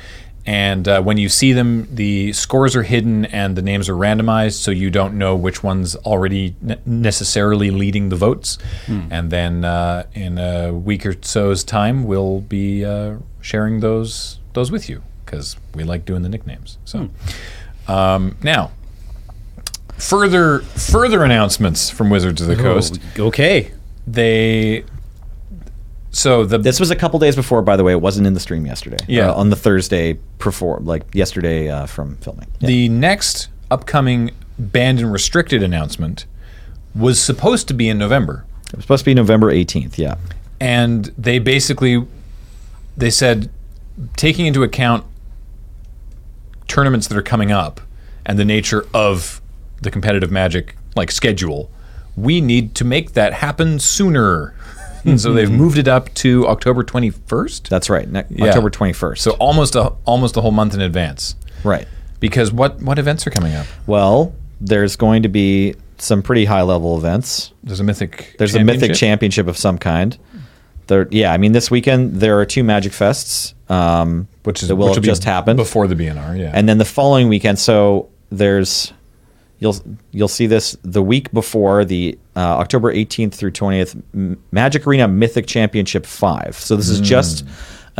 [0.45, 4.53] And uh, when you see them, the scores are hidden and the names are randomized,
[4.53, 8.57] so you don't know which one's already ne- necessarily leading the votes.
[8.87, 14.71] And then uh, in a week or so's time, we'll be uh, sharing those those
[14.71, 16.77] with you because we like doing the nicknames.
[16.85, 17.09] So
[17.87, 18.71] um, now,
[19.97, 22.99] further further announcements from Wizards of the Coast.
[23.17, 23.71] Oh, okay.
[24.07, 24.83] They
[26.11, 27.91] so the This was a couple days before, by the way.
[27.91, 28.97] It wasn't in the stream yesterday.
[29.07, 29.29] Yeah.
[29.29, 32.47] Uh, on the Thursday before, like yesterday uh, from filming.
[32.59, 32.67] Yeah.
[32.67, 36.25] The next upcoming banned and restricted announcement
[36.95, 39.97] was supposed to be in November, it was supposed to be November 18th.
[39.97, 40.15] Yeah.
[40.59, 42.05] and they basically
[42.99, 43.49] they said
[44.15, 45.05] taking into account
[46.67, 47.81] tournaments that are coming up
[48.25, 49.41] and the nature of
[49.81, 51.71] the competitive magic like schedule,
[52.15, 54.53] we need to make that happen sooner.
[55.05, 55.57] and so they've mm-hmm.
[55.57, 57.69] moved it up to October 21st.
[57.69, 58.07] That's right.
[58.09, 58.47] Ne- Yeah.
[58.47, 59.19] October 21st.
[59.19, 61.35] So almost a almost a whole month in advance.
[61.63, 61.87] right.
[62.19, 63.65] Because what what events are coming up?
[63.87, 67.53] Well, there's going to be some pretty high level events.
[67.63, 68.35] There's a mythic.
[68.37, 68.99] There's a mythic championship?
[68.99, 70.17] championship of some kind.
[70.89, 74.75] There, yeah, I mean, this weekend there are two Magic Fests, um, which is that
[74.75, 76.37] will which have just happened before the BNR.
[76.37, 77.59] Yeah, and then the following weekend.
[77.59, 78.91] So there's
[79.59, 79.75] you'll
[80.11, 85.07] you'll see this the week before the uh, October 18th through 20th M- Magic Arena
[85.07, 86.55] Mythic Championship five.
[86.55, 87.45] So this is just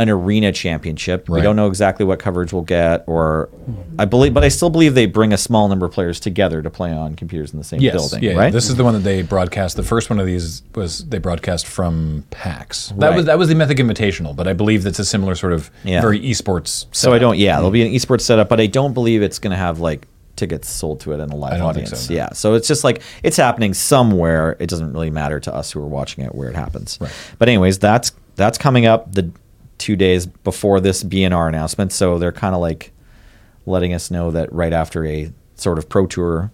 [0.00, 1.28] an arena championship.
[1.28, 3.50] We don't know exactly what coverage we'll get, or
[3.98, 6.70] I believe, but I still believe they bring a small number of players together to
[6.70, 8.22] play on computers in the same yes, building.
[8.22, 8.38] yeah, yeah.
[8.38, 8.50] right?
[8.52, 9.76] This is the one that they broadcast.
[9.76, 12.94] The first one of these was they broadcast from PAX.
[12.96, 13.16] That Right.
[13.16, 16.00] was that was the Mythic Invitational, but I believe that's a similar sort of Yeah.
[16.00, 16.86] very esports.
[16.92, 17.36] So I don't.
[17.36, 20.08] Yeah, there'll be an esports setup, but I don't believe it's going to have like
[20.36, 22.06] tickets sold to it in a live I don't think audience.
[22.06, 22.16] so, no.
[22.16, 24.56] Yeah, so it's just like it's happening somewhere.
[24.60, 26.96] It doesn't really matter to us who are watching it where it happens.
[27.02, 27.12] Right.
[27.38, 29.30] But anyways, that's that's coming up the
[29.80, 31.92] two days before this BNR announcement.
[31.92, 32.92] So they're kind of like
[33.66, 36.50] letting us know that right after a sort of pro tour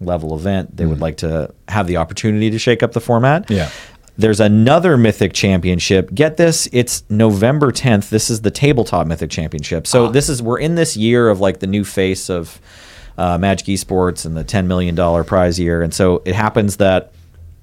[0.00, 3.44] level event, they would like to have the opportunity to shake up the format.
[3.44, 3.54] Mm-hmm.
[3.54, 3.70] Yeah.
[4.18, 6.12] There's another Mythic Championship.
[6.14, 8.08] Get this, it's November 10th.
[8.08, 9.84] This is the Tabletop Mythic Championship.
[9.86, 9.88] Ah.
[9.88, 12.58] So this is we're in this year of like the new face of
[13.18, 15.82] uh, Magic Esports and the $10 million prize year.
[15.82, 17.12] And so it happens that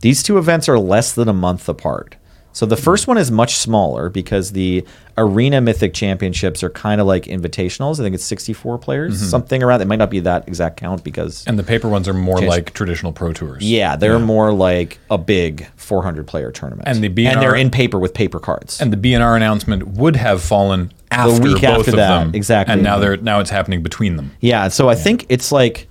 [0.01, 2.15] these two events are less than a month apart.
[2.55, 4.85] So the first one is much smaller because the
[5.17, 7.99] Arena Mythic Championships are kind of like invitationals.
[7.99, 9.25] I think it's 64 players, Mm-hmm.
[9.25, 9.81] something around.
[9.81, 12.71] It might not be that exact count because And the paper ones are more like
[12.73, 13.63] traditional pro tours.
[13.63, 16.87] yeah, they're more like a big 400 player tournament.
[16.87, 18.79] And the BNR and they're in paper with paper cards.
[18.79, 22.35] And the BNR announcement would have fallen after week both after of that, them.
[22.35, 22.73] exactly.
[22.73, 24.31] And now they're now it's happening between them.
[24.41, 25.87] yeah, so I think it's like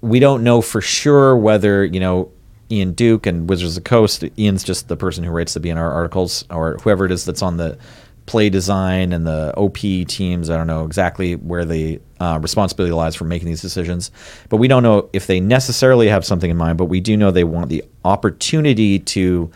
[0.00, 2.30] we don't know for sure whether you know
[2.70, 4.24] Ian Duke and Wizards of the Coast.
[4.38, 7.56] Ian's just the person who writes the BNR articles, or whoever it is that's on
[7.56, 7.78] the
[8.26, 10.50] play design and the OP teams.
[10.50, 14.10] I don't know exactly where the uh, responsibility lies for making these decisions,
[14.48, 16.78] but we don't know if they necessarily have something in mind.
[16.78, 19.50] But we do know they want the opportunity to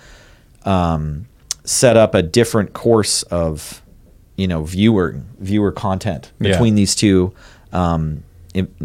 [0.64, 1.26] um,
[1.64, 3.80] set up a different course of
[4.36, 6.52] you know viewer viewer content Yeah.
[6.52, 7.32] between these two
[7.72, 8.24] um,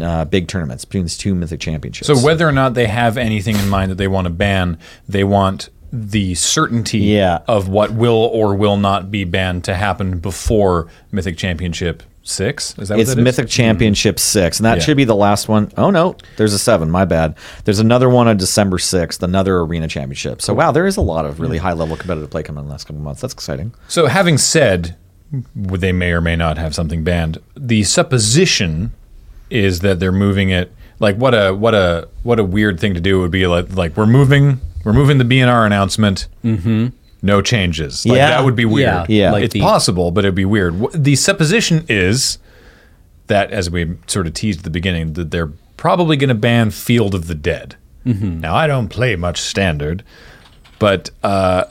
[0.00, 2.06] uh, big tournaments between these two mythic championships.
[2.06, 4.78] So whether or not they have anything in mind that they want to ban,
[5.08, 7.40] they want the certainty Yeah.
[7.48, 12.76] of what will or will not be banned to happen before Mythic Championship six.
[12.78, 13.24] Is that what it's that is?
[13.24, 14.84] Mythic Championship six, and that Yeah.
[14.84, 15.72] should be the last one.
[15.76, 16.90] Oh no, there's a seven.
[16.90, 17.34] My bad.
[17.64, 20.40] There's another one on December sixth, another arena championship.
[20.42, 22.70] So wow, there is a lot of really high level competitive play coming in the
[22.70, 23.20] last couple months.
[23.22, 23.72] That's exciting.
[23.88, 24.96] So, having said
[25.56, 28.92] they may or may not have something banned, the supposition
[29.50, 30.72] is that they're moving it.
[30.98, 33.96] Like what a what a what a weird thing to do would be like like
[33.96, 36.28] we're moving we're moving the BNR announcement.
[36.44, 36.88] Mm-hmm.
[37.22, 38.06] No changes.
[38.06, 38.30] Like, Yeah.
[38.30, 38.86] that would be weird.
[38.88, 39.32] Yeah, Yeah.
[39.32, 40.74] like it's the- possible, but it'd be weird.
[40.94, 42.38] The supposition is
[43.26, 46.70] that, as we sort of teased at the beginning, that they're probably going to ban
[46.70, 47.76] Field of the Dead.
[48.06, 50.02] Now, I don't play much standard,
[50.78, 51.64] but uh,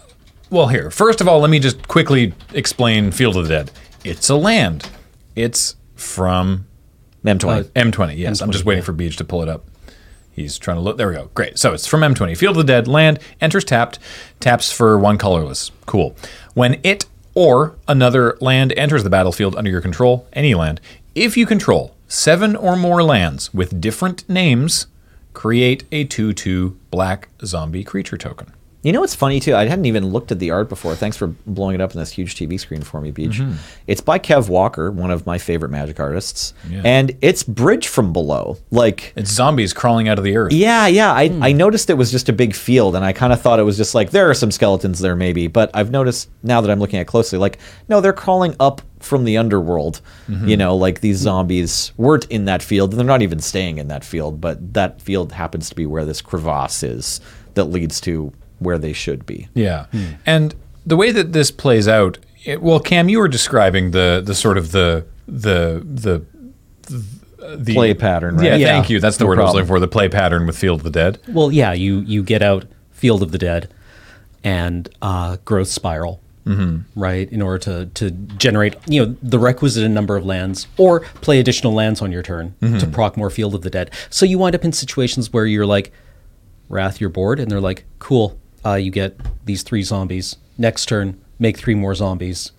[0.51, 3.71] well, here first of all, let me just quickly explain Field of the Dead.
[4.03, 4.87] It's a land.
[5.35, 6.67] It's from
[7.25, 7.69] M twenty.
[7.69, 8.17] M20.
[8.17, 9.65] Yes, I'm just waiting for Beach to pull it up.
[10.31, 10.97] He's trying to look.
[10.97, 11.29] There we go.
[11.33, 11.59] Great.
[11.59, 12.37] So it's from M20.
[12.37, 12.87] Field of the Dead.
[12.87, 13.99] Land enters tapped.
[14.39, 15.71] Taps for one colorless.
[15.85, 16.15] Cool.
[16.53, 17.05] When it
[17.35, 20.79] or another land enters the battlefield under your control, any land,
[21.13, 24.87] if you control seven or more lands with different names,
[25.33, 28.51] create a 2 2 black zombie creature token.
[28.81, 29.55] You know what's funny too?
[29.55, 30.95] I hadn't even looked at the art before.
[30.95, 33.31] Thanks for blowing it up in this huge TV screen for me, Beach.
[33.39, 33.55] Mm-hmm.
[33.87, 36.81] It's by Kev Walker, one of my favorite Magic artists, Yeah.
[36.85, 38.57] and it's Bridge from Below.
[38.71, 40.53] Like, It's zombies crawling out of the earth.
[40.53, 41.11] yeah, yeah.
[41.11, 43.63] I, I noticed it was just a big field, and I kind of thought it
[43.63, 45.47] was just like there are some skeletons there, maybe.
[45.47, 48.81] But I've noticed now that I'm looking at it closely, like no, they're crawling up
[49.01, 49.99] from the underworld.
[50.29, 53.89] You know, like these zombies weren't in that field, and they're not even staying in
[53.89, 54.39] that field.
[54.39, 57.19] But that field happens to be where this crevasse is
[57.55, 59.47] that leads to where they should be.
[59.53, 59.87] Yeah,
[60.25, 64.35] and the way that this plays out, it, well, Cam, you were describing the the
[64.35, 66.25] sort of the the the
[67.55, 68.45] the Play pattern, right?
[68.45, 68.67] Yeah, Yeah.
[68.67, 68.99] thank you.
[68.99, 69.79] That's the No word I was looking for.
[69.79, 71.19] The play pattern with Field of the Dead.
[71.27, 73.69] Well, yeah, you you get out Field of the Dead
[74.43, 76.99] and uh, Growth Spiral, mm-hmm.
[76.99, 77.31] right?
[77.31, 81.73] In order to to generate you know the requisite number of lands, or play additional
[81.73, 83.91] lands on your turn to proc more Field of the Dead.
[84.09, 85.91] So you wind up in situations where you're like,
[86.67, 90.35] Wrath, you're bored, and they're like, cool, uh, you get these three zombies.
[90.57, 92.51] Next turn, make three more zombies,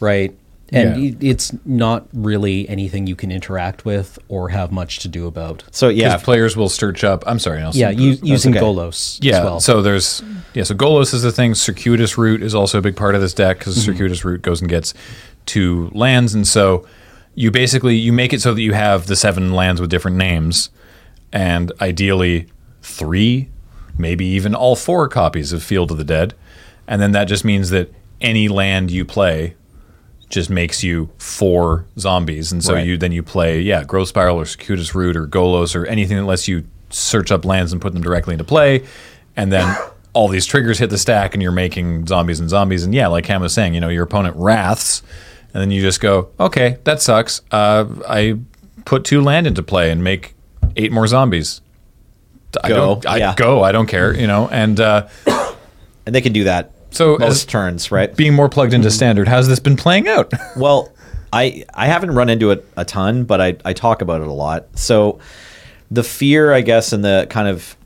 [0.00, 0.34] right?
[0.72, 1.10] And Yeah.
[1.10, 5.62] it- it's not really anything you can interact with or have much to do about.
[5.70, 7.22] So Yeah, yeah, players will search up.
[7.26, 7.80] I'm sorry, Nelson.
[7.80, 8.64] Yeah, u- using okay.
[8.64, 9.60] Golos Yeah, as well.
[9.60, 10.22] so there's
[10.54, 11.54] yeah, so Golos is the thing.
[11.54, 13.92] Circuitous Route is also a big part of this deck because Mm-hmm.
[13.92, 14.92] Circuitous Route goes and gets
[15.46, 16.84] two lands, and so
[17.36, 20.70] you basically you make it so that you have the seven lands with different names,
[21.32, 22.46] and ideally
[22.82, 23.48] three,
[23.98, 26.34] maybe even all four copies of Field of the Dead,
[26.86, 29.54] and then that just means that any land you play
[30.28, 32.86] just makes you four zombies, and so Right.
[32.86, 36.24] you then you play yeah Growth Spiral or Circuitous Route or Golos or anything that
[36.24, 38.82] lets you search up lands and put them directly into play,
[39.36, 39.76] and then
[40.12, 43.26] all these triggers hit the stack, and you're making zombies and zombies, and yeah, like
[43.26, 45.02] Ham was saying, you know your opponent wraths,
[45.54, 47.42] and then you just go okay that sucks.
[47.52, 48.38] Uh, I
[48.84, 50.34] put two land into play and make
[50.76, 51.60] eight more zombies.
[52.62, 53.34] I Go, don't, I yeah.
[53.36, 53.62] go.
[53.62, 54.78] I don't care, you know, and.
[54.80, 55.08] Uh,
[56.06, 58.14] and they can do that So most turns, right?
[58.16, 60.32] being more plugged into standard, how's this been playing out?
[60.56, 60.92] Well,
[61.32, 64.32] I I haven't run into it a ton, but I, I talk about it a
[64.32, 64.66] lot.
[64.78, 65.18] So
[65.90, 67.76] the fear, I guess, and the kind of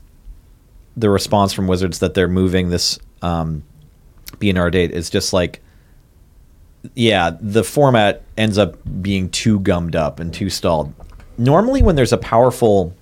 [0.95, 3.63] the response from Wizards that they're moving this um,
[4.37, 5.61] BNR date is just like,
[6.93, 10.93] yeah, the format ends up being too gummed up and too stalled.
[11.39, 12.93] Normally, when there's a powerful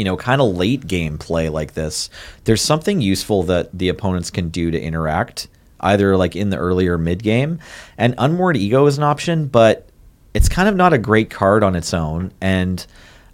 [0.00, 2.08] you know, kind of late game play like this,
[2.44, 5.46] there's something useful that the opponents can do to interact,
[5.80, 7.58] either like in the early or mid game.
[7.98, 9.90] And Unmoored Ego is an option, but
[10.32, 12.32] it's kind of not a great card on its own.
[12.40, 12.86] And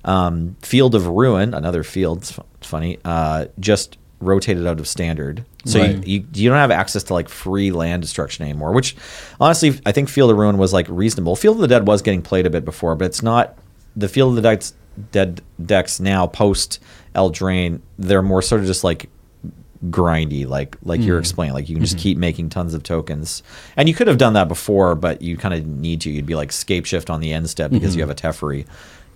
[0.04, 5.44] um, Field of Ruin, another field, it's it's funny, uh, just rotated out of standard.
[5.66, 6.04] So Right.
[6.04, 8.96] you, you, you don't have access to like free land destruction anymore, which
[9.40, 11.36] honestly, I think Field of Ruin was like reasonable.
[11.36, 13.56] Field of the Dead was getting played a bit before, but it's not
[13.94, 14.74] the Field of the Dead's
[15.12, 16.80] dead decks now post
[17.14, 19.08] Eldraine, they're more sort of just like
[19.86, 21.20] grindy, like like you're mm-hmm.
[21.20, 21.54] explaining.
[21.54, 22.02] Like you can just mm-hmm.
[22.02, 23.42] keep making tons of tokens,
[23.76, 26.10] and you could have done that before, but you kind of need to.
[26.10, 28.10] You'd be like scape shift on the end step because you mm-hmm.
[28.10, 28.66] have a Teferi,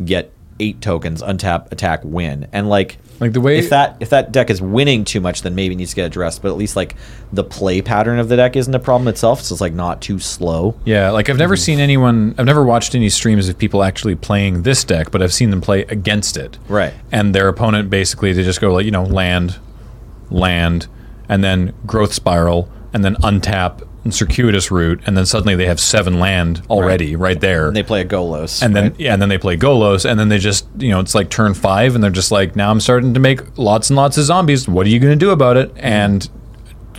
[0.05, 4.31] get eight tokens, untap, attack, win, and like Like the way- if that if that
[4.31, 6.43] deck is winning too much, then maybe it needs to get addressed.
[6.43, 6.95] But at least like
[7.33, 10.19] the play pattern of the deck isn't a problem itself, so it's like not too
[10.19, 10.77] slow.
[10.85, 11.63] yeah, like I've never mm-hmm.
[11.63, 15.33] seen anyone, I've never watched any streams of people actually playing this deck, but I've
[15.33, 16.59] seen them play against it.
[16.69, 16.95] Right.
[17.11, 19.59] And their opponent basically, they just go like, you know, land,
[20.31, 20.87] land,
[21.29, 26.19] and then growth spiral, and then untap circuitous route, and then suddenly they have seven
[26.19, 27.69] land already right, there.
[27.69, 29.01] And they play a Golos, and then right?
[29.01, 31.55] yeah, and then they play Golos, and then they just you know it's like turn
[31.55, 34.69] five, and they're just like now I'm starting to make lots and lots of zombies.
[34.69, 35.73] What are you going to do about it?
[35.77, 36.29] And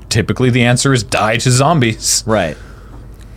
[0.10, 2.24] typically the answer is die to zombies.
[2.32, 2.58] Right.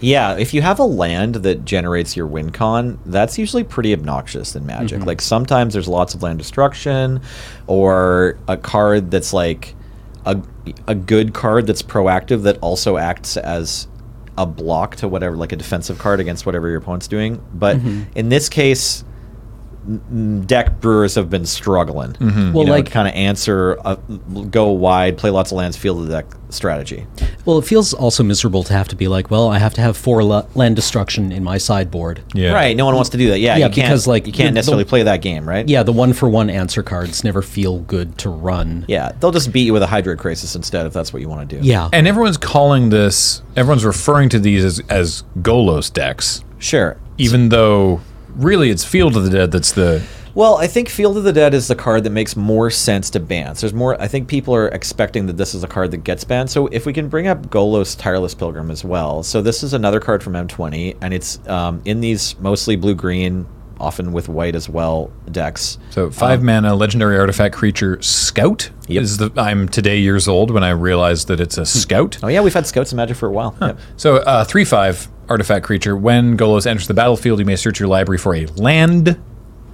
[0.00, 4.55] Yeah, if you have a land that generates your win con, that's usually pretty obnoxious
[4.55, 4.98] in Magic.
[4.98, 5.09] Mm-hmm.
[5.09, 7.22] Like sometimes there's lots of land destruction,
[7.66, 9.74] or a card that's like
[10.27, 10.41] a
[10.87, 13.87] a good card that's proactive that also acts as
[14.37, 17.41] a block to whatever, like a defensive card against whatever your opponent's doing.
[17.55, 18.03] But Mm-hmm.
[18.19, 19.05] in this case,
[20.47, 22.12] deck brewers have been struggling.
[22.14, 22.53] Mm-hmm.
[22.53, 23.97] Well, know, like- kind of answer, uh,
[24.51, 27.07] go wide, play lots of lands, field the deck strategy.
[27.44, 29.97] Well, it feels also miserable to have to be like, well, I have to have
[29.97, 32.23] four la- land destruction in my sideboard.
[32.33, 32.77] Yeah, Right.
[32.77, 33.40] No one wants to do that.
[33.40, 33.57] Yeah.
[33.57, 35.68] Yeah, you can't, because, like, you can't the- necessarily the- play that game, right?
[35.68, 38.85] Yeah, the one for one answer cards never feel good to run.
[38.88, 39.12] Yeah.
[39.20, 41.61] They'll just beat you with a Hydroid Krasis instead if that's what you want to
[41.61, 41.66] do.
[41.66, 41.88] Yeah.
[41.92, 46.97] And everyone's calling this, everyone's referring to these as, as Golos decks, Sure.
[47.18, 48.01] even though
[48.35, 51.55] really it's Field of the Dead that's the Well, I think Field of the Dead
[51.55, 53.55] is the card that makes more sense to ban.
[53.55, 54.01] So there's more.
[54.03, 56.51] I think people are expecting that this is a card that gets banned.
[56.51, 59.23] So if we can bring up Golos Tireless Pilgrim as well.
[59.23, 63.47] So this is another card from M20, and it's um, in these mostly blue green,
[63.85, 65.79] often with white as well decks.
[65.90, 69.03] So five mana legendary artifact creature scout Yep.
[69.03, 72.18] is the I'm today years old when I realized that it's a scout.
[72.23, 73.57] Oh yeah, we've had Scouts in Magic for a while.
[73.61, 73.79] Yep.
[73.97, 75.97] So uh, three five artifact creature.
[75.97, 79.18] When Golos enters the battlefield, you may search your library for a land.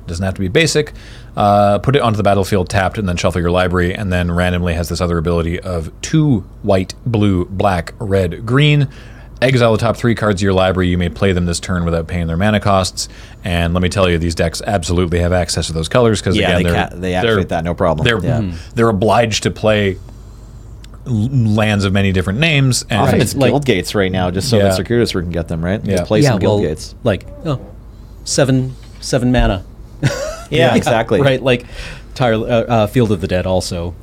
[0.07, 0.93] Doesn't have to be basic.
[1.37, 3.95] Uh, put it onto the battlefield tapped, and then shuffle your library.
[3.95, 8.89] And then randomly has this other ability of two white, blue, black, red, green.
[9.43, 10.89] Exile the top three cards of your library.
[10.89, 13.09] You may play them this turn without paying their mana costs.
[13.43, 16.59] And let me tell you, these decks absolutely have access to those colors because Yeah,
[16.59, 18.05] again, they they're, ca- they activate they're- that, no problem.
[18.05, 18.53] They're Yeah.
[18.75, 19.97] they're obliged to play
[21.07, 22.85] lands of many different names.
[22.91, 24.65] And Often Right, it's like- guild gates right now, just so Yeah.
[24.65, 25.81] that Circuitous can get them right.
[25.85, 25.97] Yeah.
[25.97, 26.95] Just play yeah, some guild well, gates.
[27.03, 27.61] like oh,
[28.25, 29.65] seven seven mana.
[30.51, 31.21] Yeah, exactly.
[31.23, 31.65] right, like
[32.17, 33.95] tire, uh, uh, Field of the Dead also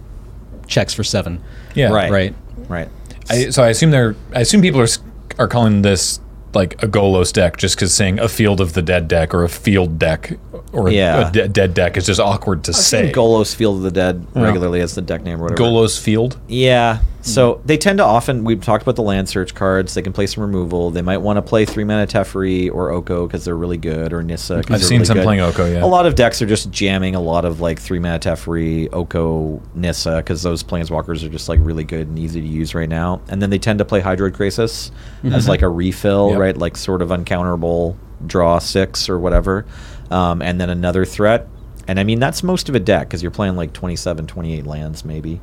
[0.66, 1.42] checks for seven.
[1.76, 2.10] yeah, Right.
[2.10, 2.36] Right.
[2.70, 2.88] Right.
[3.30, 4.16] I, so I assume they're.
[4.34, 5.00] I assume people are s-
[5.38, 6.20] are calling this
[6.54, 9.50] like a Golos deck just because saying a Field of the Dead deck or a
[9.50, 10.38] Field deck
[10.74, 11.30] or a- Yeah.
[11.30, 13.12] a, de- dead deck is just awkward to say.
[13.12, 15.62] Golos Field of the Dead regularly as the deck name or whatever.
[15.64, 16.38] Golos Field.
[16.48, 17.00] Yeah.
[17.22, 19.94] So they tend to often we've talked about the land search cards.
[19.96, 20.92] They can play some removal.
[20.92, 24.24] They might want to play three mana Teferi or Oko because they're really good, or
[24.24, 24.58] Nissa.
[24.60, 25.24] I've they're seen really some good.
[25.26, 25.84] playing Oko, yeah.
[25.84, 29.62] A lot of decks are just jamming a lot of like three mana Teferi, Oko,
[29.76, 33.20] Nissa because those planeswalkers are just like really good and easy to use right now.
[33.28, 34.92] And then they tend to play Hydroid Krasis
[35.26, 36.34] as like a refill, Mm-hmm.
[36.36, 36.40] Yep.
[36.40, 36.58] right?
[36.58, 39.66] Like sort of uncounterable draw six or whatever,
[40.12, 41.48] um, and then another threat.
[41.88, 45.06] And I mean, that's most of a deck because you're playing like 27, 28 lands,
[45.06, 45.40] maybe.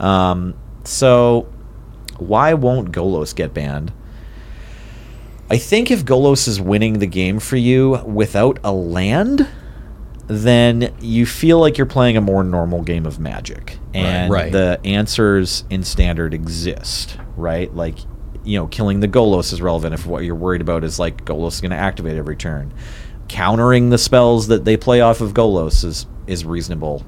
[0.00, 1.48] Um, so,
[2.18, 3.92] why won't Golos get banned?
[5.50, 9.46] I think if Golos is winning the game for you without a land,
[10.26, 14.50] then you feel like you're playing a more normal game of Magic, and Right.
[14.50, 17.72] the answers in Standard exist, right?
[17.74, 17.94] Like,
[18.44, 21.52] you know, killing the Golos is relevant if what you're worried about is like Golos
[21.54, 22.72] is going to activate every turn.
[23.28, 27.04] Countering the spells that they play off of Golos is is reasonable.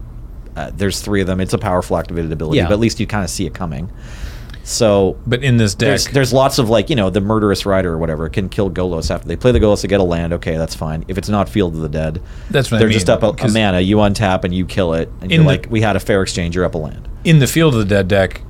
[0.57, 1.41] Uh, there's three of them.
[1.41, 2.65] It's a powerful activated ability, Yeah.
[2.67, 3.91] but at least you kind of see it coming.
[4.65, 7.93] So But in this deck, there's, there's lots of like you know the murderous rider
[7.93, 10.33] or whatever can kill Golos after they play the Golos to get a land.
[10.35, 11.05] Okay, that's fine.
[11.09, 13.33] If it's not Field of the Dead, That's what they're just mean, up a, a
[13.35, 13.81] 'cause- mana.
[13.81, 16.55] You untap and you kill it, and you're the- like, we had a fair exchange.
[16.55, 17.09] You're up a land.
[17.25, 18.43] in the Field of the Dead deck,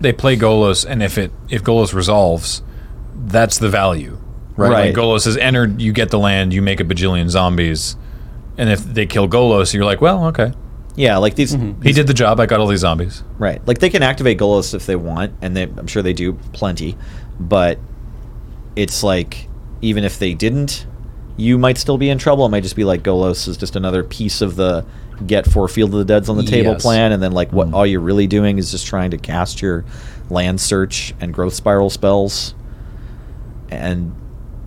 [0.00, 2.62] they play Golos, and if it if Golos resolves,
[3.26, 4.16] that's the value,
[4.56, 4.70] right?
[4.70, 4.86] Right.
[4.86, 7.96] Like Golos has entered, you get the land, you make a bajillion zombies,
[8.58, 10.52] and if they kill Golos, you're like, well, okay,
[10.96, 11.54] Yeah, like these.
[11.54, 11.82] Mm-hmm.
[11.82, 12.40] he did the job.
[12.40, 13.22] I got all these zombies.
[13.38, 16.34] Right, like they can activate Golos if they want, and they, I'm sure they do
[16.52, 16.96] plenty.
[17.38, 17.78] But
[18.76, 19.48] it's like
[19.82, 20.86] even if they didn't,
[21.36, 22.46] you might still be in trouble.
[22.46, 24.86] It might just be like Golos is just another piece of the
[25.26, 26.82] get four Field of the Dead's on the table Yes.
[26.82, 27.74] plan, and then like what mm.
[27.74, 29.84] all you're really doing is just trying to cast your
[30.30, 32.54] land search and growth spiral spells.
[33.68, 34.14] And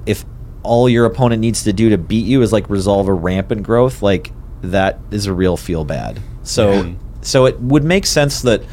[0.09, 0.25] if
[0.63, 4.01] all your opponent needs to do to beat you is like resolve a rampant growth,
[4.01, 4.31] like
[4.61, 6.19] that is a real feel bad.
[6.43, 6.91] So Yeah.
[7.21, 8.63] so it would make sense that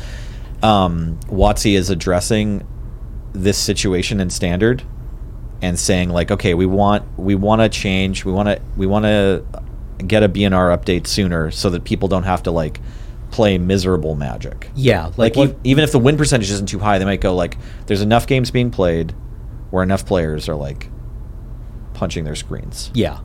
[0.63, 2.67] um, WotC is addressing
[3.33, 4.83] this situation in standard
[5.61, 9.05] and saying like, okay, we want we want to change, we want to we want
[9.05, 9.45] to
[10.07, 12.81] get a BNR update sooner so that people don't have to like
[13.31, 14.71] play miserable magic.
[14.75, 17.35] Yeah, Like, like, what, even if the win percentage isn't too high, they might go
[17.35, 19.13] like, there's enough games being played
[19.71, 20.89] where enough players are like
[21.97, 22.91] punching their screens.
[22.95, 23.19] yeah,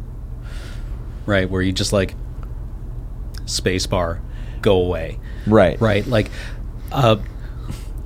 [1.26, 2.16] right, where you just like
[3.46, 4.20] spacebar,
[4.62, 5.80] go away, Right.
[5.82, 6.06] right?
[6.08, 6.32] Like,
[6.92, 7.18] uh,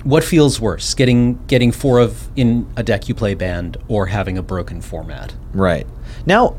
[0.02, 4.38] what feels worse, getting getting four of in a deck you play banned, or having
[4.38, 5.34] a broken format?
[5.52, 5.86] Right.
[6.26, 6.56] Now,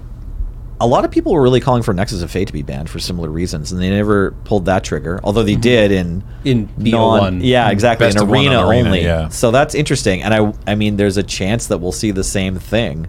[0.79, 2.99] a lot of people were really calling for Nexus of Fate to be banned for
[2.99, 5.19] similar reasons, and they never pulled that trigger.
[5.23, 7.39] Although they did in In non- BO1.
[7.43, 9.03] yeah, exactly, in arena, arena, only.
[9.03, 9.29] yeah.
[9.29, 12.57] So that's interesting, and I, I mean, there's a chance that we'll see the same
[12.59, 13.07] thing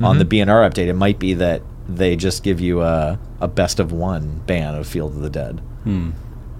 [0.00, 0.50] on the mm-hmm.
[0.50, 0.86] BNR update.
[0.86, 4.86] It might be that they just give you a, a best of one ban of
[4.86, 5.60] Field of the Dead.
[5.84, 6.10] Hmm.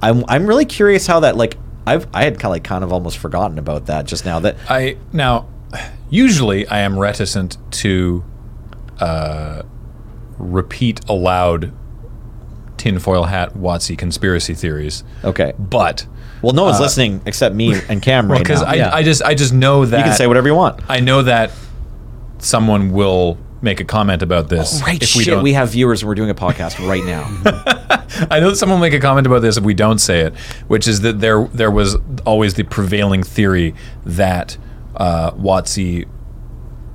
[0.00, 1.56] I'm, I'm really curious how that like.
[1.86, 4.40] I've I had kind of like kind of almost forgotten about that just now.
[4.40, 5.48] That I now
[6.10, 8.24] usually I am reticent to
[9.00, 9.62] uh,
[10.38, 11.72] repeat aloud
[12.76, 15.52] tinfoil hat WotC conspiracy theories, okay.
[15.58, 16.06] but
[16.42, 18.68] Well, no one's uh, listening except me and Cam right because now.
[18.68, 18.94] I, Yeah.
[18.94, 20.80] I just I just know that you can say whatever you want.
[20.88, 21.50] I know that
[22.38, 25.42] someone will make a comment about this Right, if shit, we don't.
[25.42, 27.24] we have viewers and we're doing a podcast right now.
[28.30, 30.36] I know that someone will make a comment about this if we don't say it,
[30.68, 33.74] which is that there there was always the prevailing theory
[34.04, 34.56] that
[34.96, 36.06] uh, WotC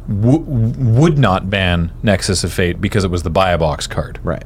[0.08, 4.20] w- would not ban Nexus of Fate because it was the buy a box card.
[4.24, 4.44] right.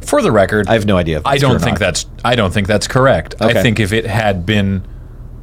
[0.00, 1.18] For the record, I have no idea.
[1.18, 1.80] If I don't think not.
[1.80, 3.34] that's I don't think that's correct.
[3.40, 4.86] I think if it had been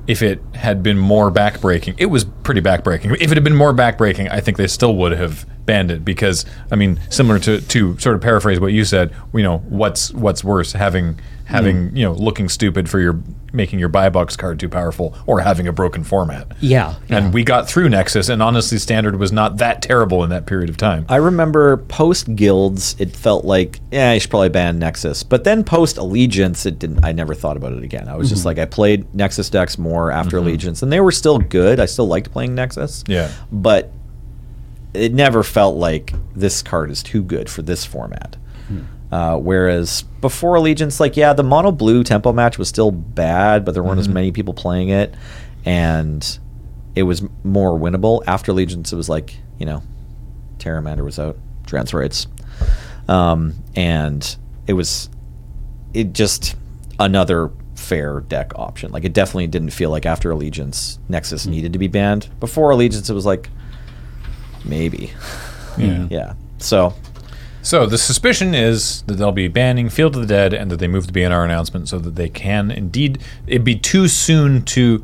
[0.07, 3.15] if it had been more backbreaking, it was pretty backbreaking.
[3.19, 6.45] If it had been more backbreaking, I think they still would have banned it because
[6.71, 10.43] I mean, similar to to sort of paraphrase what you said, you know, what's what's
[10.43, 11.97] worse, having having Hmm.
[11.97, 13.19] you know looking stupid for your
[13.53, 16.51] making your buy box card too powerful, or having a broken format.
[16.59, 20.45] Yeah, And we got through Nexus, and honestly, Standard was not that terrible in that
[20.45, 21.05] period of time.
[21.07, 25.23] I remember post guilds, it felt like yeah, I should probably ban Nexus.
[25.23, 27.05] But then post Allegiance, it didn't.
[27.05, 28.09] I never thought about it again.
[28.09, 31.37] I was just like, I played Nexus decks more after Allegiance, and they were still
[31.37, 31.79] good.
[31.79, 33.03] I still liked playing Nexus.
[33.07, 33.31] Yeah.
[33.51, 33.91] but
[34.95, 38.37] it never felt like this card is too good for this format.
[39.11, 43.73] Uh, whereas before Allegiance, like yeah, the mono blue tempo match was still bad, but
[43.73, 45.13] there weren't as many people playing it,
[45.63, 46.39] and
[46.95, 48.23] it was more winnable.
[48.27, 49.83] After Allegiance, it was like you know,
[50.57, 52.27] Terramander was out, Transrites,
[53.07, 54.35] um, and
[54.67, 55.09] it was
[55.93, 56.55] it just
[56.99, 58.91] another fair deck option.
[58.91, 62.27] Like it definitely didn't feel like after Allegiance, Nexus needed to be banned.
[62.39, 63.49] Before Allegiance, it was like
[64.65, 65.11] maybe,
[65.77, 66.07] Yeah.
[66.11, 66.33] yeah.
[66.57, 66.93] So
[67.61, 70.87] So the suspicion is that they'll be banning Field of the Dead and that they
[70.87, 73.21] move the BNR announcement so that they can indeed.
[73.47, 75.03] It'd be too soon to.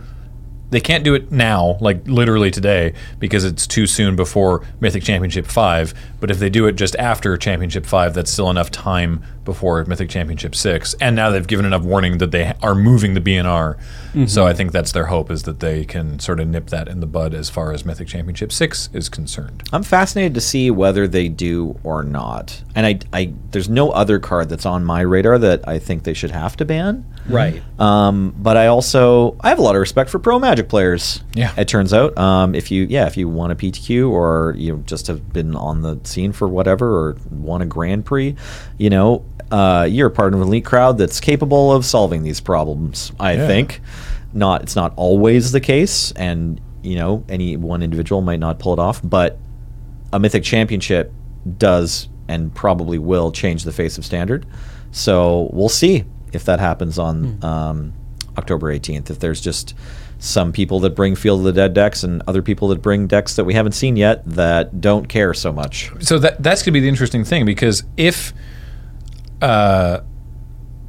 [0.70, 5.46] They can't do it now, like literally today, because it's too soon before Mythic Championship
[5.46, 5.94] 5.
[6.22, 10.10] But if they do it just after Championship 5, that's still enough time before Mythic
[10.10, 13.78] Championship six, and now they've given enough warning that they are moving the BNR.
[14.28, 17.00] So I think that's their hope is that they can sort of nip that in
[17.00, 19.64] the bud as far as Mythic Championship six is concerned.
[19.72, 22.62] I'm fascinated to see whether they do or not.
[22.76, 26.14] And I, I, there's no other card that's on my radar that I think they
[26.14, 27.06] should have to ban.
[27.30, 27.64] Right.
[27.80, 31.24] Um, but I also I have a lot of respect for pro Magic players.
[31.34, 31.54] Yeah.
[31.58, 32.18] it turns out.
[32.18, 35.84] Um, if you yeah, if you won a PTQ or you just have been on
[35.84, 38.36] the scene for whatever or won a Grand Prix,
[38.78, 42.40] you know, uh, you're a part of an elite crowd that's capable of solving these
[42.42, 43.12] problems.
[43.20, 43.48] I Yeah.
[43.48, 43.82] think.
[44.34, 48.72] Not it's not always the case, and you know any one individual might not pull
[48.74, 49.38] it off, but
[50.14, 51.12] a mythic championship
[51.58, 54.46] does and probably will change the face of standard.
[54.92, 57.94] So we'll see if that happens on um,
[58.38, 59.10] October 18th.
[59.10, 59.74] If there's just
[60.20, 63.36] some people that bring Field of the Dead decks and other people that bring decks
[63.36, 65.92] that we haven't seen yet that don't care so much.
[66.00, 68.32] so that that's going to be the interesting thing because if
[69.42, 70.02] uh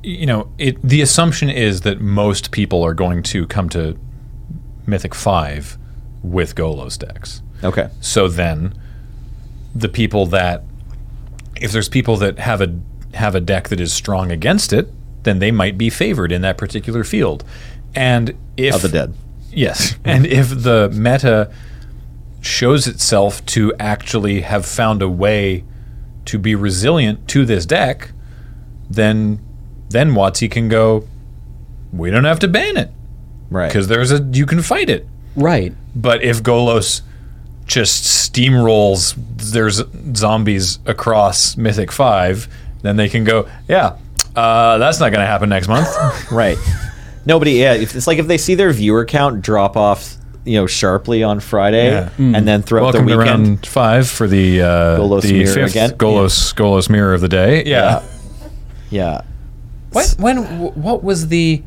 [0.02, 3.96] you know it the assumption is that most people are going to come to
[4.86, 5.78] mythic 5
[6.22, 7.88] with golos decks Okay.
[8.00, 8.74] so then
[9.74, 10.64] the people that
[11.56, 12.78] if there's people that have a
[13.14, 14.88] have a deck that is strong against it
[15.22, 17.44] then they might be favored in that particular field
[17.94, 19.14] and if Of the dead.
[19.50, 19.96] Yes.
[20.04, 21.52] and if the meta
[22.40, 25.64] shows itself to actually have found a way
[26.24, 28.12] to be resilient to this deck,
[28.94, 29.40] then
[29.90, 31.06] then WotC can go,
[31.92, 32.90] we don't have to ban it
[33.50, 33.68] Right.
[33.68, 35.06] because there's a you can fight it.
[35.36, 35.74] Right.
[35.94, 37.02] But if Golos
[37.66, 39.14] just steamrolls
[39.52, 39.82] there's
[40.16, 42.48] zombies across Mythic 5,
[42.82, 43.96] then they can go, yeah,
[44.34, 45.88] uh, that's not going to happen next month.
[46.32, 46.58] right.
[47.26, 47.52] Nobody.
[47.52, 47.74] Yeah.
[47.74, 51.90] It's like if they see their viewer count drop off, you know, sharply on Friday,
[51.90, 52.08] Yeah.
[52.18, 53.46] and then throughout Welcome the to weekend.
[53.46, 54.66] round five for the uh,
[54.98, 55.90] Golos the mirror fifth again.
[55.92, 57.62] Golos Golos mirror of the day.
[57.64, 58.02] Yeah.
[58.92, 59.22] Yeah.
[59.90, 60.38] What when
[60.74, 61.62] what was the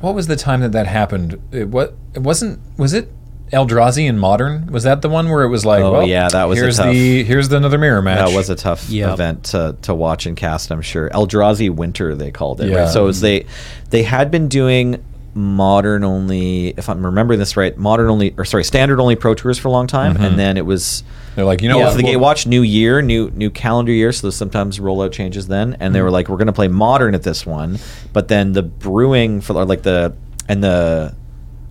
[0.00, 1.40] what was the time that that happened?
[1.52, 3.10] It, what it wasn't was it
[3.52, 4.66] Eldrazi in Modern?
[4.66, 6.76] Was that the one where it was like, Oh, well, yeah, that was a here's
[6.78, 8.28] tough- the here's the another mirror match.
[8.30, 9.12] That was a tough Yep.
[9.12, 11.10] event to, to watch and cast, I'm sure.
[11.10, 12.68] Eldrazi Winter, they called it.
[12.70, 12.76] Yeah.
[12.84, 12.88] Right?
[12.88, 13.46] So it was they
[13.90, 15.04] they had been doing
[15.34, 19.58] modern only, if I'm remembering this right, modern only, or sorry, standard only Pro Tours
[19.58, 20.24] for a long time, mm-hmm.
[20.24, 21.02] and then it was
[21.36, 21.96] They're like, you know yeah, what?
[21.96, 25.76] the we'll- Gatewatch new year, new new calendar year, so there's sometimes rollout changes then,
[25.80, 26.04] and they mm-hmm.
[26.04, 27.78] were like, we're gonna play modern at this one,
[28.12, 30.14] but then the brewing for or like the
[30.48, 31.14] and the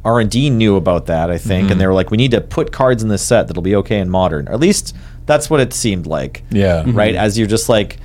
[0.03, 1.79] R and D knew about that, I think, and mm-hmm.
[1.79, 4.09] they were like, we need to put cards in this set that'll be okay in
[4.09, 4.47] modern.
[4.47, 4.95] Or at least
[5.27, 6.43] that's what it seemed like.
[6.49, 6.83] Yeah.
[6.83, 6.95] Mhm.
[6.95, 7.13] Right.
[7.13, 7.97] As you're just like,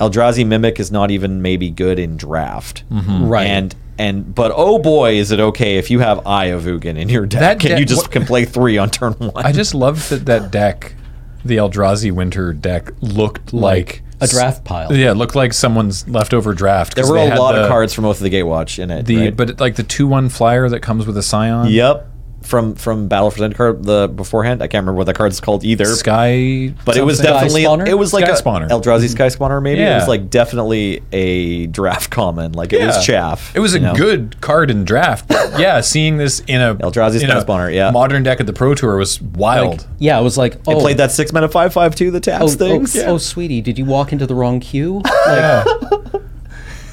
[0.00, 2.84] Eldrazi Mimic is not even maybe good in draft.
[2.90, 3.46] Right.
[3.46, 7.08] And and but oh boy, is it okay if you have Eye of Ugin in
[7.08, 9.44] your deck That and deck- you just what- can play three on turn one.
[9.44, 10.94] I just loved that that deck,
[11.44, 14.92] the Eldrazi Winter deck, looked like, a draft pile.
[14.92, 16.94] Yeah, it looked like someone's leftover draft.
[16.94, 19.06] There were a had lot of cards from both of the Gatewatch in it.
[19.06, 19.36] The right?
[19.36, 21.68] but like the two one flyer that comes with a scion.
[21.68, 22.08] Yep.
[22.42, 24.62] From from Battle for Zendikar card the beforehand.
[24.62, 25.86] I can't remember what that card's called either.
[25.86, 26.74] Sky.
[26.84, 28.68] but it was definitely it was like Sky a Spawner.
[28.68, 29.06] Eldrazi mm-hmm.
[29.06, 29.80] Sky Spawner maybe.
[29.80, 29.92] yeah.
[29.92, 32.52] It was like definitely a draft common.
[32.52, 32.86] Like it Yeah.
[32.86, 33.54] was chaff.
[33.54, 33.94] It was a know?
[33.94, 35.28] good card in draft.
[35.28, 37.90] But yeah, seeing this in a Eldrazi's in Sky Spawner, yeah.
[37.90, 39.78] modern deck at the Pro Tour was wild.
[39.78, 40.98] Like, yeah, it was like, oh, It played oh.
[40.98, 42.96] that six mana five five two the taps oh, oh, things.
[42.98, 45.02] oh, oh, sweetie, did you walk into the wrong queue?
[45.22, 46.22] Like,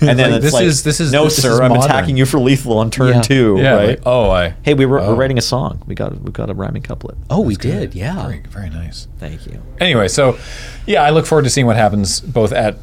[0.02, 1.84] And then Like, it's this like, is- this is- no this is sir, I'm modern."
[1.84, 3.22] attacking you for lethal on turn Yeah.
[3.22, 3.58] two.
[3.60, 3.88] yeah, right?
[3.89, 4.54] like, oh, I.
[4.64, 5.10] hey, we were Oh.
[5.10, 5.82] we're writing a song.
[5.88, 7.18] We got we got a rhyming couplet.
[7.30, 8.22] oh, we did, yeah.
[8.26, 9.08] Very, very nice.
[9.20, 9.62] Thank you.
[9.80, 10.38] Anyway, so
[10.86, 12.78] yeah, I look forward to seeing what happens both at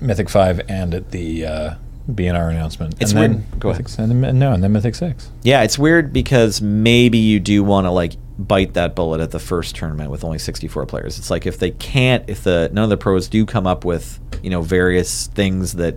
[0.00, 1.74] Mythic Five and at the uh,
[2.10, 2.94] BNR announcement.
[3.00, 3.60] It's and then weird.
[3.60, 3.86] Go ahead.
[3.98, 5.30] And then, no, and then Mythic Six.
[5.42, 9.38] Yeah, it's weird because maybe you do want to like bite that bullet at the
[9.38, 11.18] first tournament with only 64 players.
[11.18, 14.18] It's like if they can't, if the none of the pros do come up with
[14.42, 15.96] you know various things that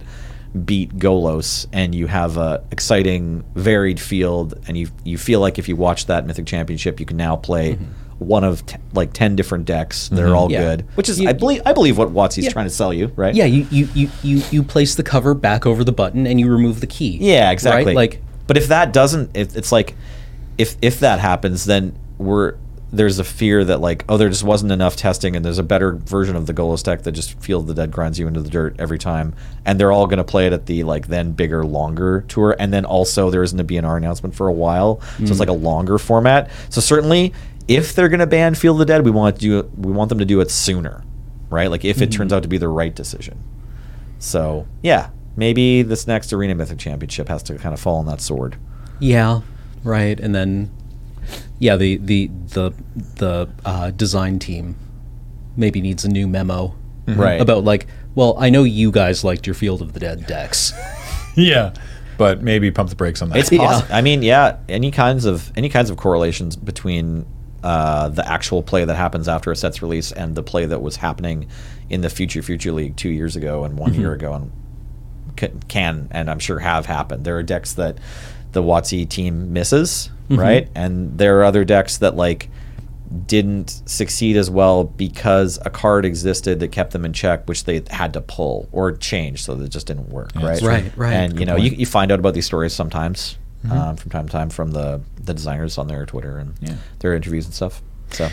[0.64, 5.68] beat Golos, and you have a exciting, varied field, and you you feel like if
[5.68, 7.74] you watch that Mythic Championship, you can now play.
[7.74, 7.86] Mm-hmm.
[8.18, 10.36] One of t- like ten different decks they're mm-hmm.
[10.36, 10.62] all Yeah.
[10.62, 12.52] good, which is You- I believe I believe what WotC's Yeah.
[12.52, 13.36] trying to sell you, right?
[13.36, 16.50] Yeah, you, you, you, you, you place the cover back over the button and you
[16.50, 17.18] remove the key.
[17.20, 17.88] Yeah, exactly.
[17.88, 17.96] Right?
[17.96, 19.96] Like, but if that doesn't, if it's like,
[20.58, 22.56] if if that happens, then we're
[22.96, 25.94] there's a fear that like, oh, there just wasn't enough testing, and there's a better
[25.94, 28.76] version of the Golos deck that just Field the Dead grinds you into the dirt
[28.80, 29.36] every time,
[29.66, 32.74] and they're all going to play it at the like then bigger, longer tour, and
[32.74, 35.40] then also there isn't a BNR announcement for a while, so it's mm.
[35.40, 36.50] like a longer format.
[36.70, 37.34] So certainly,
[37.68, 40.20] if they're going to ban Field the Dead, we want to do we want them
[40.20, 41.04] to do it sooner,
[41.50, 41.70] right?
[41.70, 42.38] Like if it turns mm-hmm.
[42.38, 43.44] out to be the right decision.
[44.20, 48.22] So yeah, maybe this next Arena Mythic Championship has to kind of fall on that
[48.22, 48.58] sword.
[49.00, 49.42] yeah,
[49.84, 50.20] right.
[50.20, 50.72] And then,
[51.60, 52.72] yeah, the, the, the,
[53.16, 54.76] the uh, design team
[55.58, 56.76] maybe needs a new memo
[57.08, 57.40] Right.
[57.40, 57.86] about like
[58.16, 60.74] Well, I know you guys liked your Field of the Dead decks.
[61.38, 61.74] Yeah,
[62.18, 63.38] but maybe pump the brakes on that.
[63.40, 63.94] It's possible.
[63.94, 67.26] I mean, yeah, any kinds of any kinds of correlations between
[67.62, 70.96] uh, the actual play that happens after a set's release and the play that was
[70.96, 71.50] happening
[71.90, 74.52] in the future future league two years ago and one year ago and
[75.36, 77.26] ca- can and I'm sure have happened.
[77.26, 77.98] There are decks that
[78.56, 80.68] the WotC team misses, right?
[80.74, 82.50] And there are other decks that like
[83.28, 87.84] didn't succeed as well because a card existed that kept them in check, which they
[87.92, 90.60] had to pull or change, so that it just didn't work, right?
[90.62, 91.14] Right, right.
[91.14, 93.38] And you know, you, you find out about these stories sometimes,
[93.70, 96.76] um, from time to time, from the the designers on their Twitter and Yeah.
[97.00, 97.82] their interviews and stuff.
[98.12, 98.30] So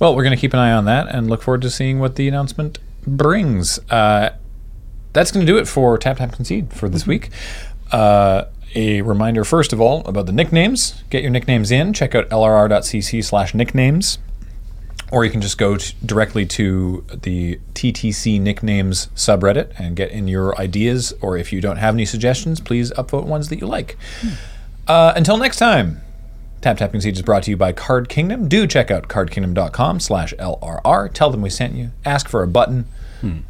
[0.00, 2.16] Well, we're going to keep an eye on that and look forward to seeing what
[2.16, 3.78] the announcement brings.
[3.90, 4.30] Uh,
[5.12, 7.30] that's going to do it for Tap Tap Concede for this week.
[7.92, 11.02] Uh, a reminder, first of all, about the nicknames.
[11.10, 11.92] Get your nicknames in.
[11.92, 14.18] Check out lrr.cc slash nicknames.
[15.12, 20.26] Or you can just go t- directly to the TTC nicknames subreddit and get in
[20.26, 21.14] your ideas.
[21.20, 23.96] Or if you don't have any suggestions, please upvote ones that you like.
[24.88, 26.00] Uh, until next time,
[26.60, 28.48] Tap Tap Concede is brought to you by Card Kingdom.
[28.48, 31.12] Do check out cardkingdom.com slash LRR.
[31.12, 31.90] Tell them we sent you.
[32.04, 32.86] Ask for a button.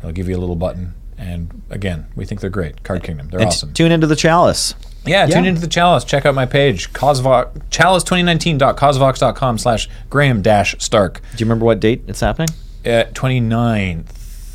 [0.03, 0.95] They'll give you a little button.
[1.19, 2.83] And again, we think they're great.
[2.83, 3.29] Card Kingdom.
[3.29, 3.73] They're and awesome.
[3.73, 4.75] tune into the chalice.
[5.07, 5.51] Yeah, tune Yeah.
[5.51, 6.05] into the Chalice.
[6.05, 11.21] Check out my page, CauseVox, chalice2019.causevox.com slash Graham dash Stark.
[11.37, 12.49] Do you remember what date it's happening?
[12.85, 14.05] Uh, 29th.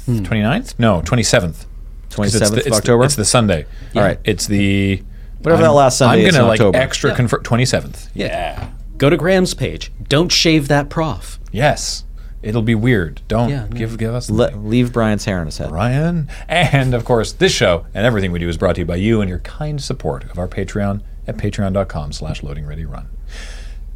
[0.08, 0.74] 29th?
[0.80, 1.66] No, 27th.
[2.10, 3.04] 'Cause it's 27th the- of it's the- October?
[3.06, 3.66] It's the Sunday.
[3.96, 4.20] All right.
[4.24, 5.02] It's the.
[5.42, 6.78] Whatever that last Sunday I'm gonna like October.
[6.78, 8.10] extra confirm 27th.
[8.14, 8.66] Yeah.
[8.98, 9.92] Go to Graham's page.
[10.10, 11.40] Don't shave that prof.
[11.52, 12.04] Yes.
[12.44, 13.22] It'll be weird.
[13.28, 13.78] Don't Yeah, no.
[13.78, 15.70] give give us Le- leave Brian's hair on his head.
[15.70, 18.96] Brian, And of course, this show and everything we do is brought to you by
[18.96, 23.08] you and your kind support of our Patreon at patreon.com slash loading ready run.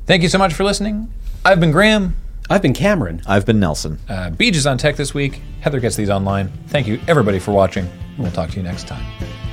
[0.05, 1.11] Thank you so much for listening.
[1.43, 2.15] I've been Graham.
[2.47, 3.23] I've been Cameron.
[3.25, 3.97] I've been Nelson.
[4.07, 5.41] Uh, Beej is on tech this week.
[5.61, 6.51] Heather gets these online.
[6.67, 7.89] Thank you everybody for watching.
[8.19, 9.44] We'll talk to you next time.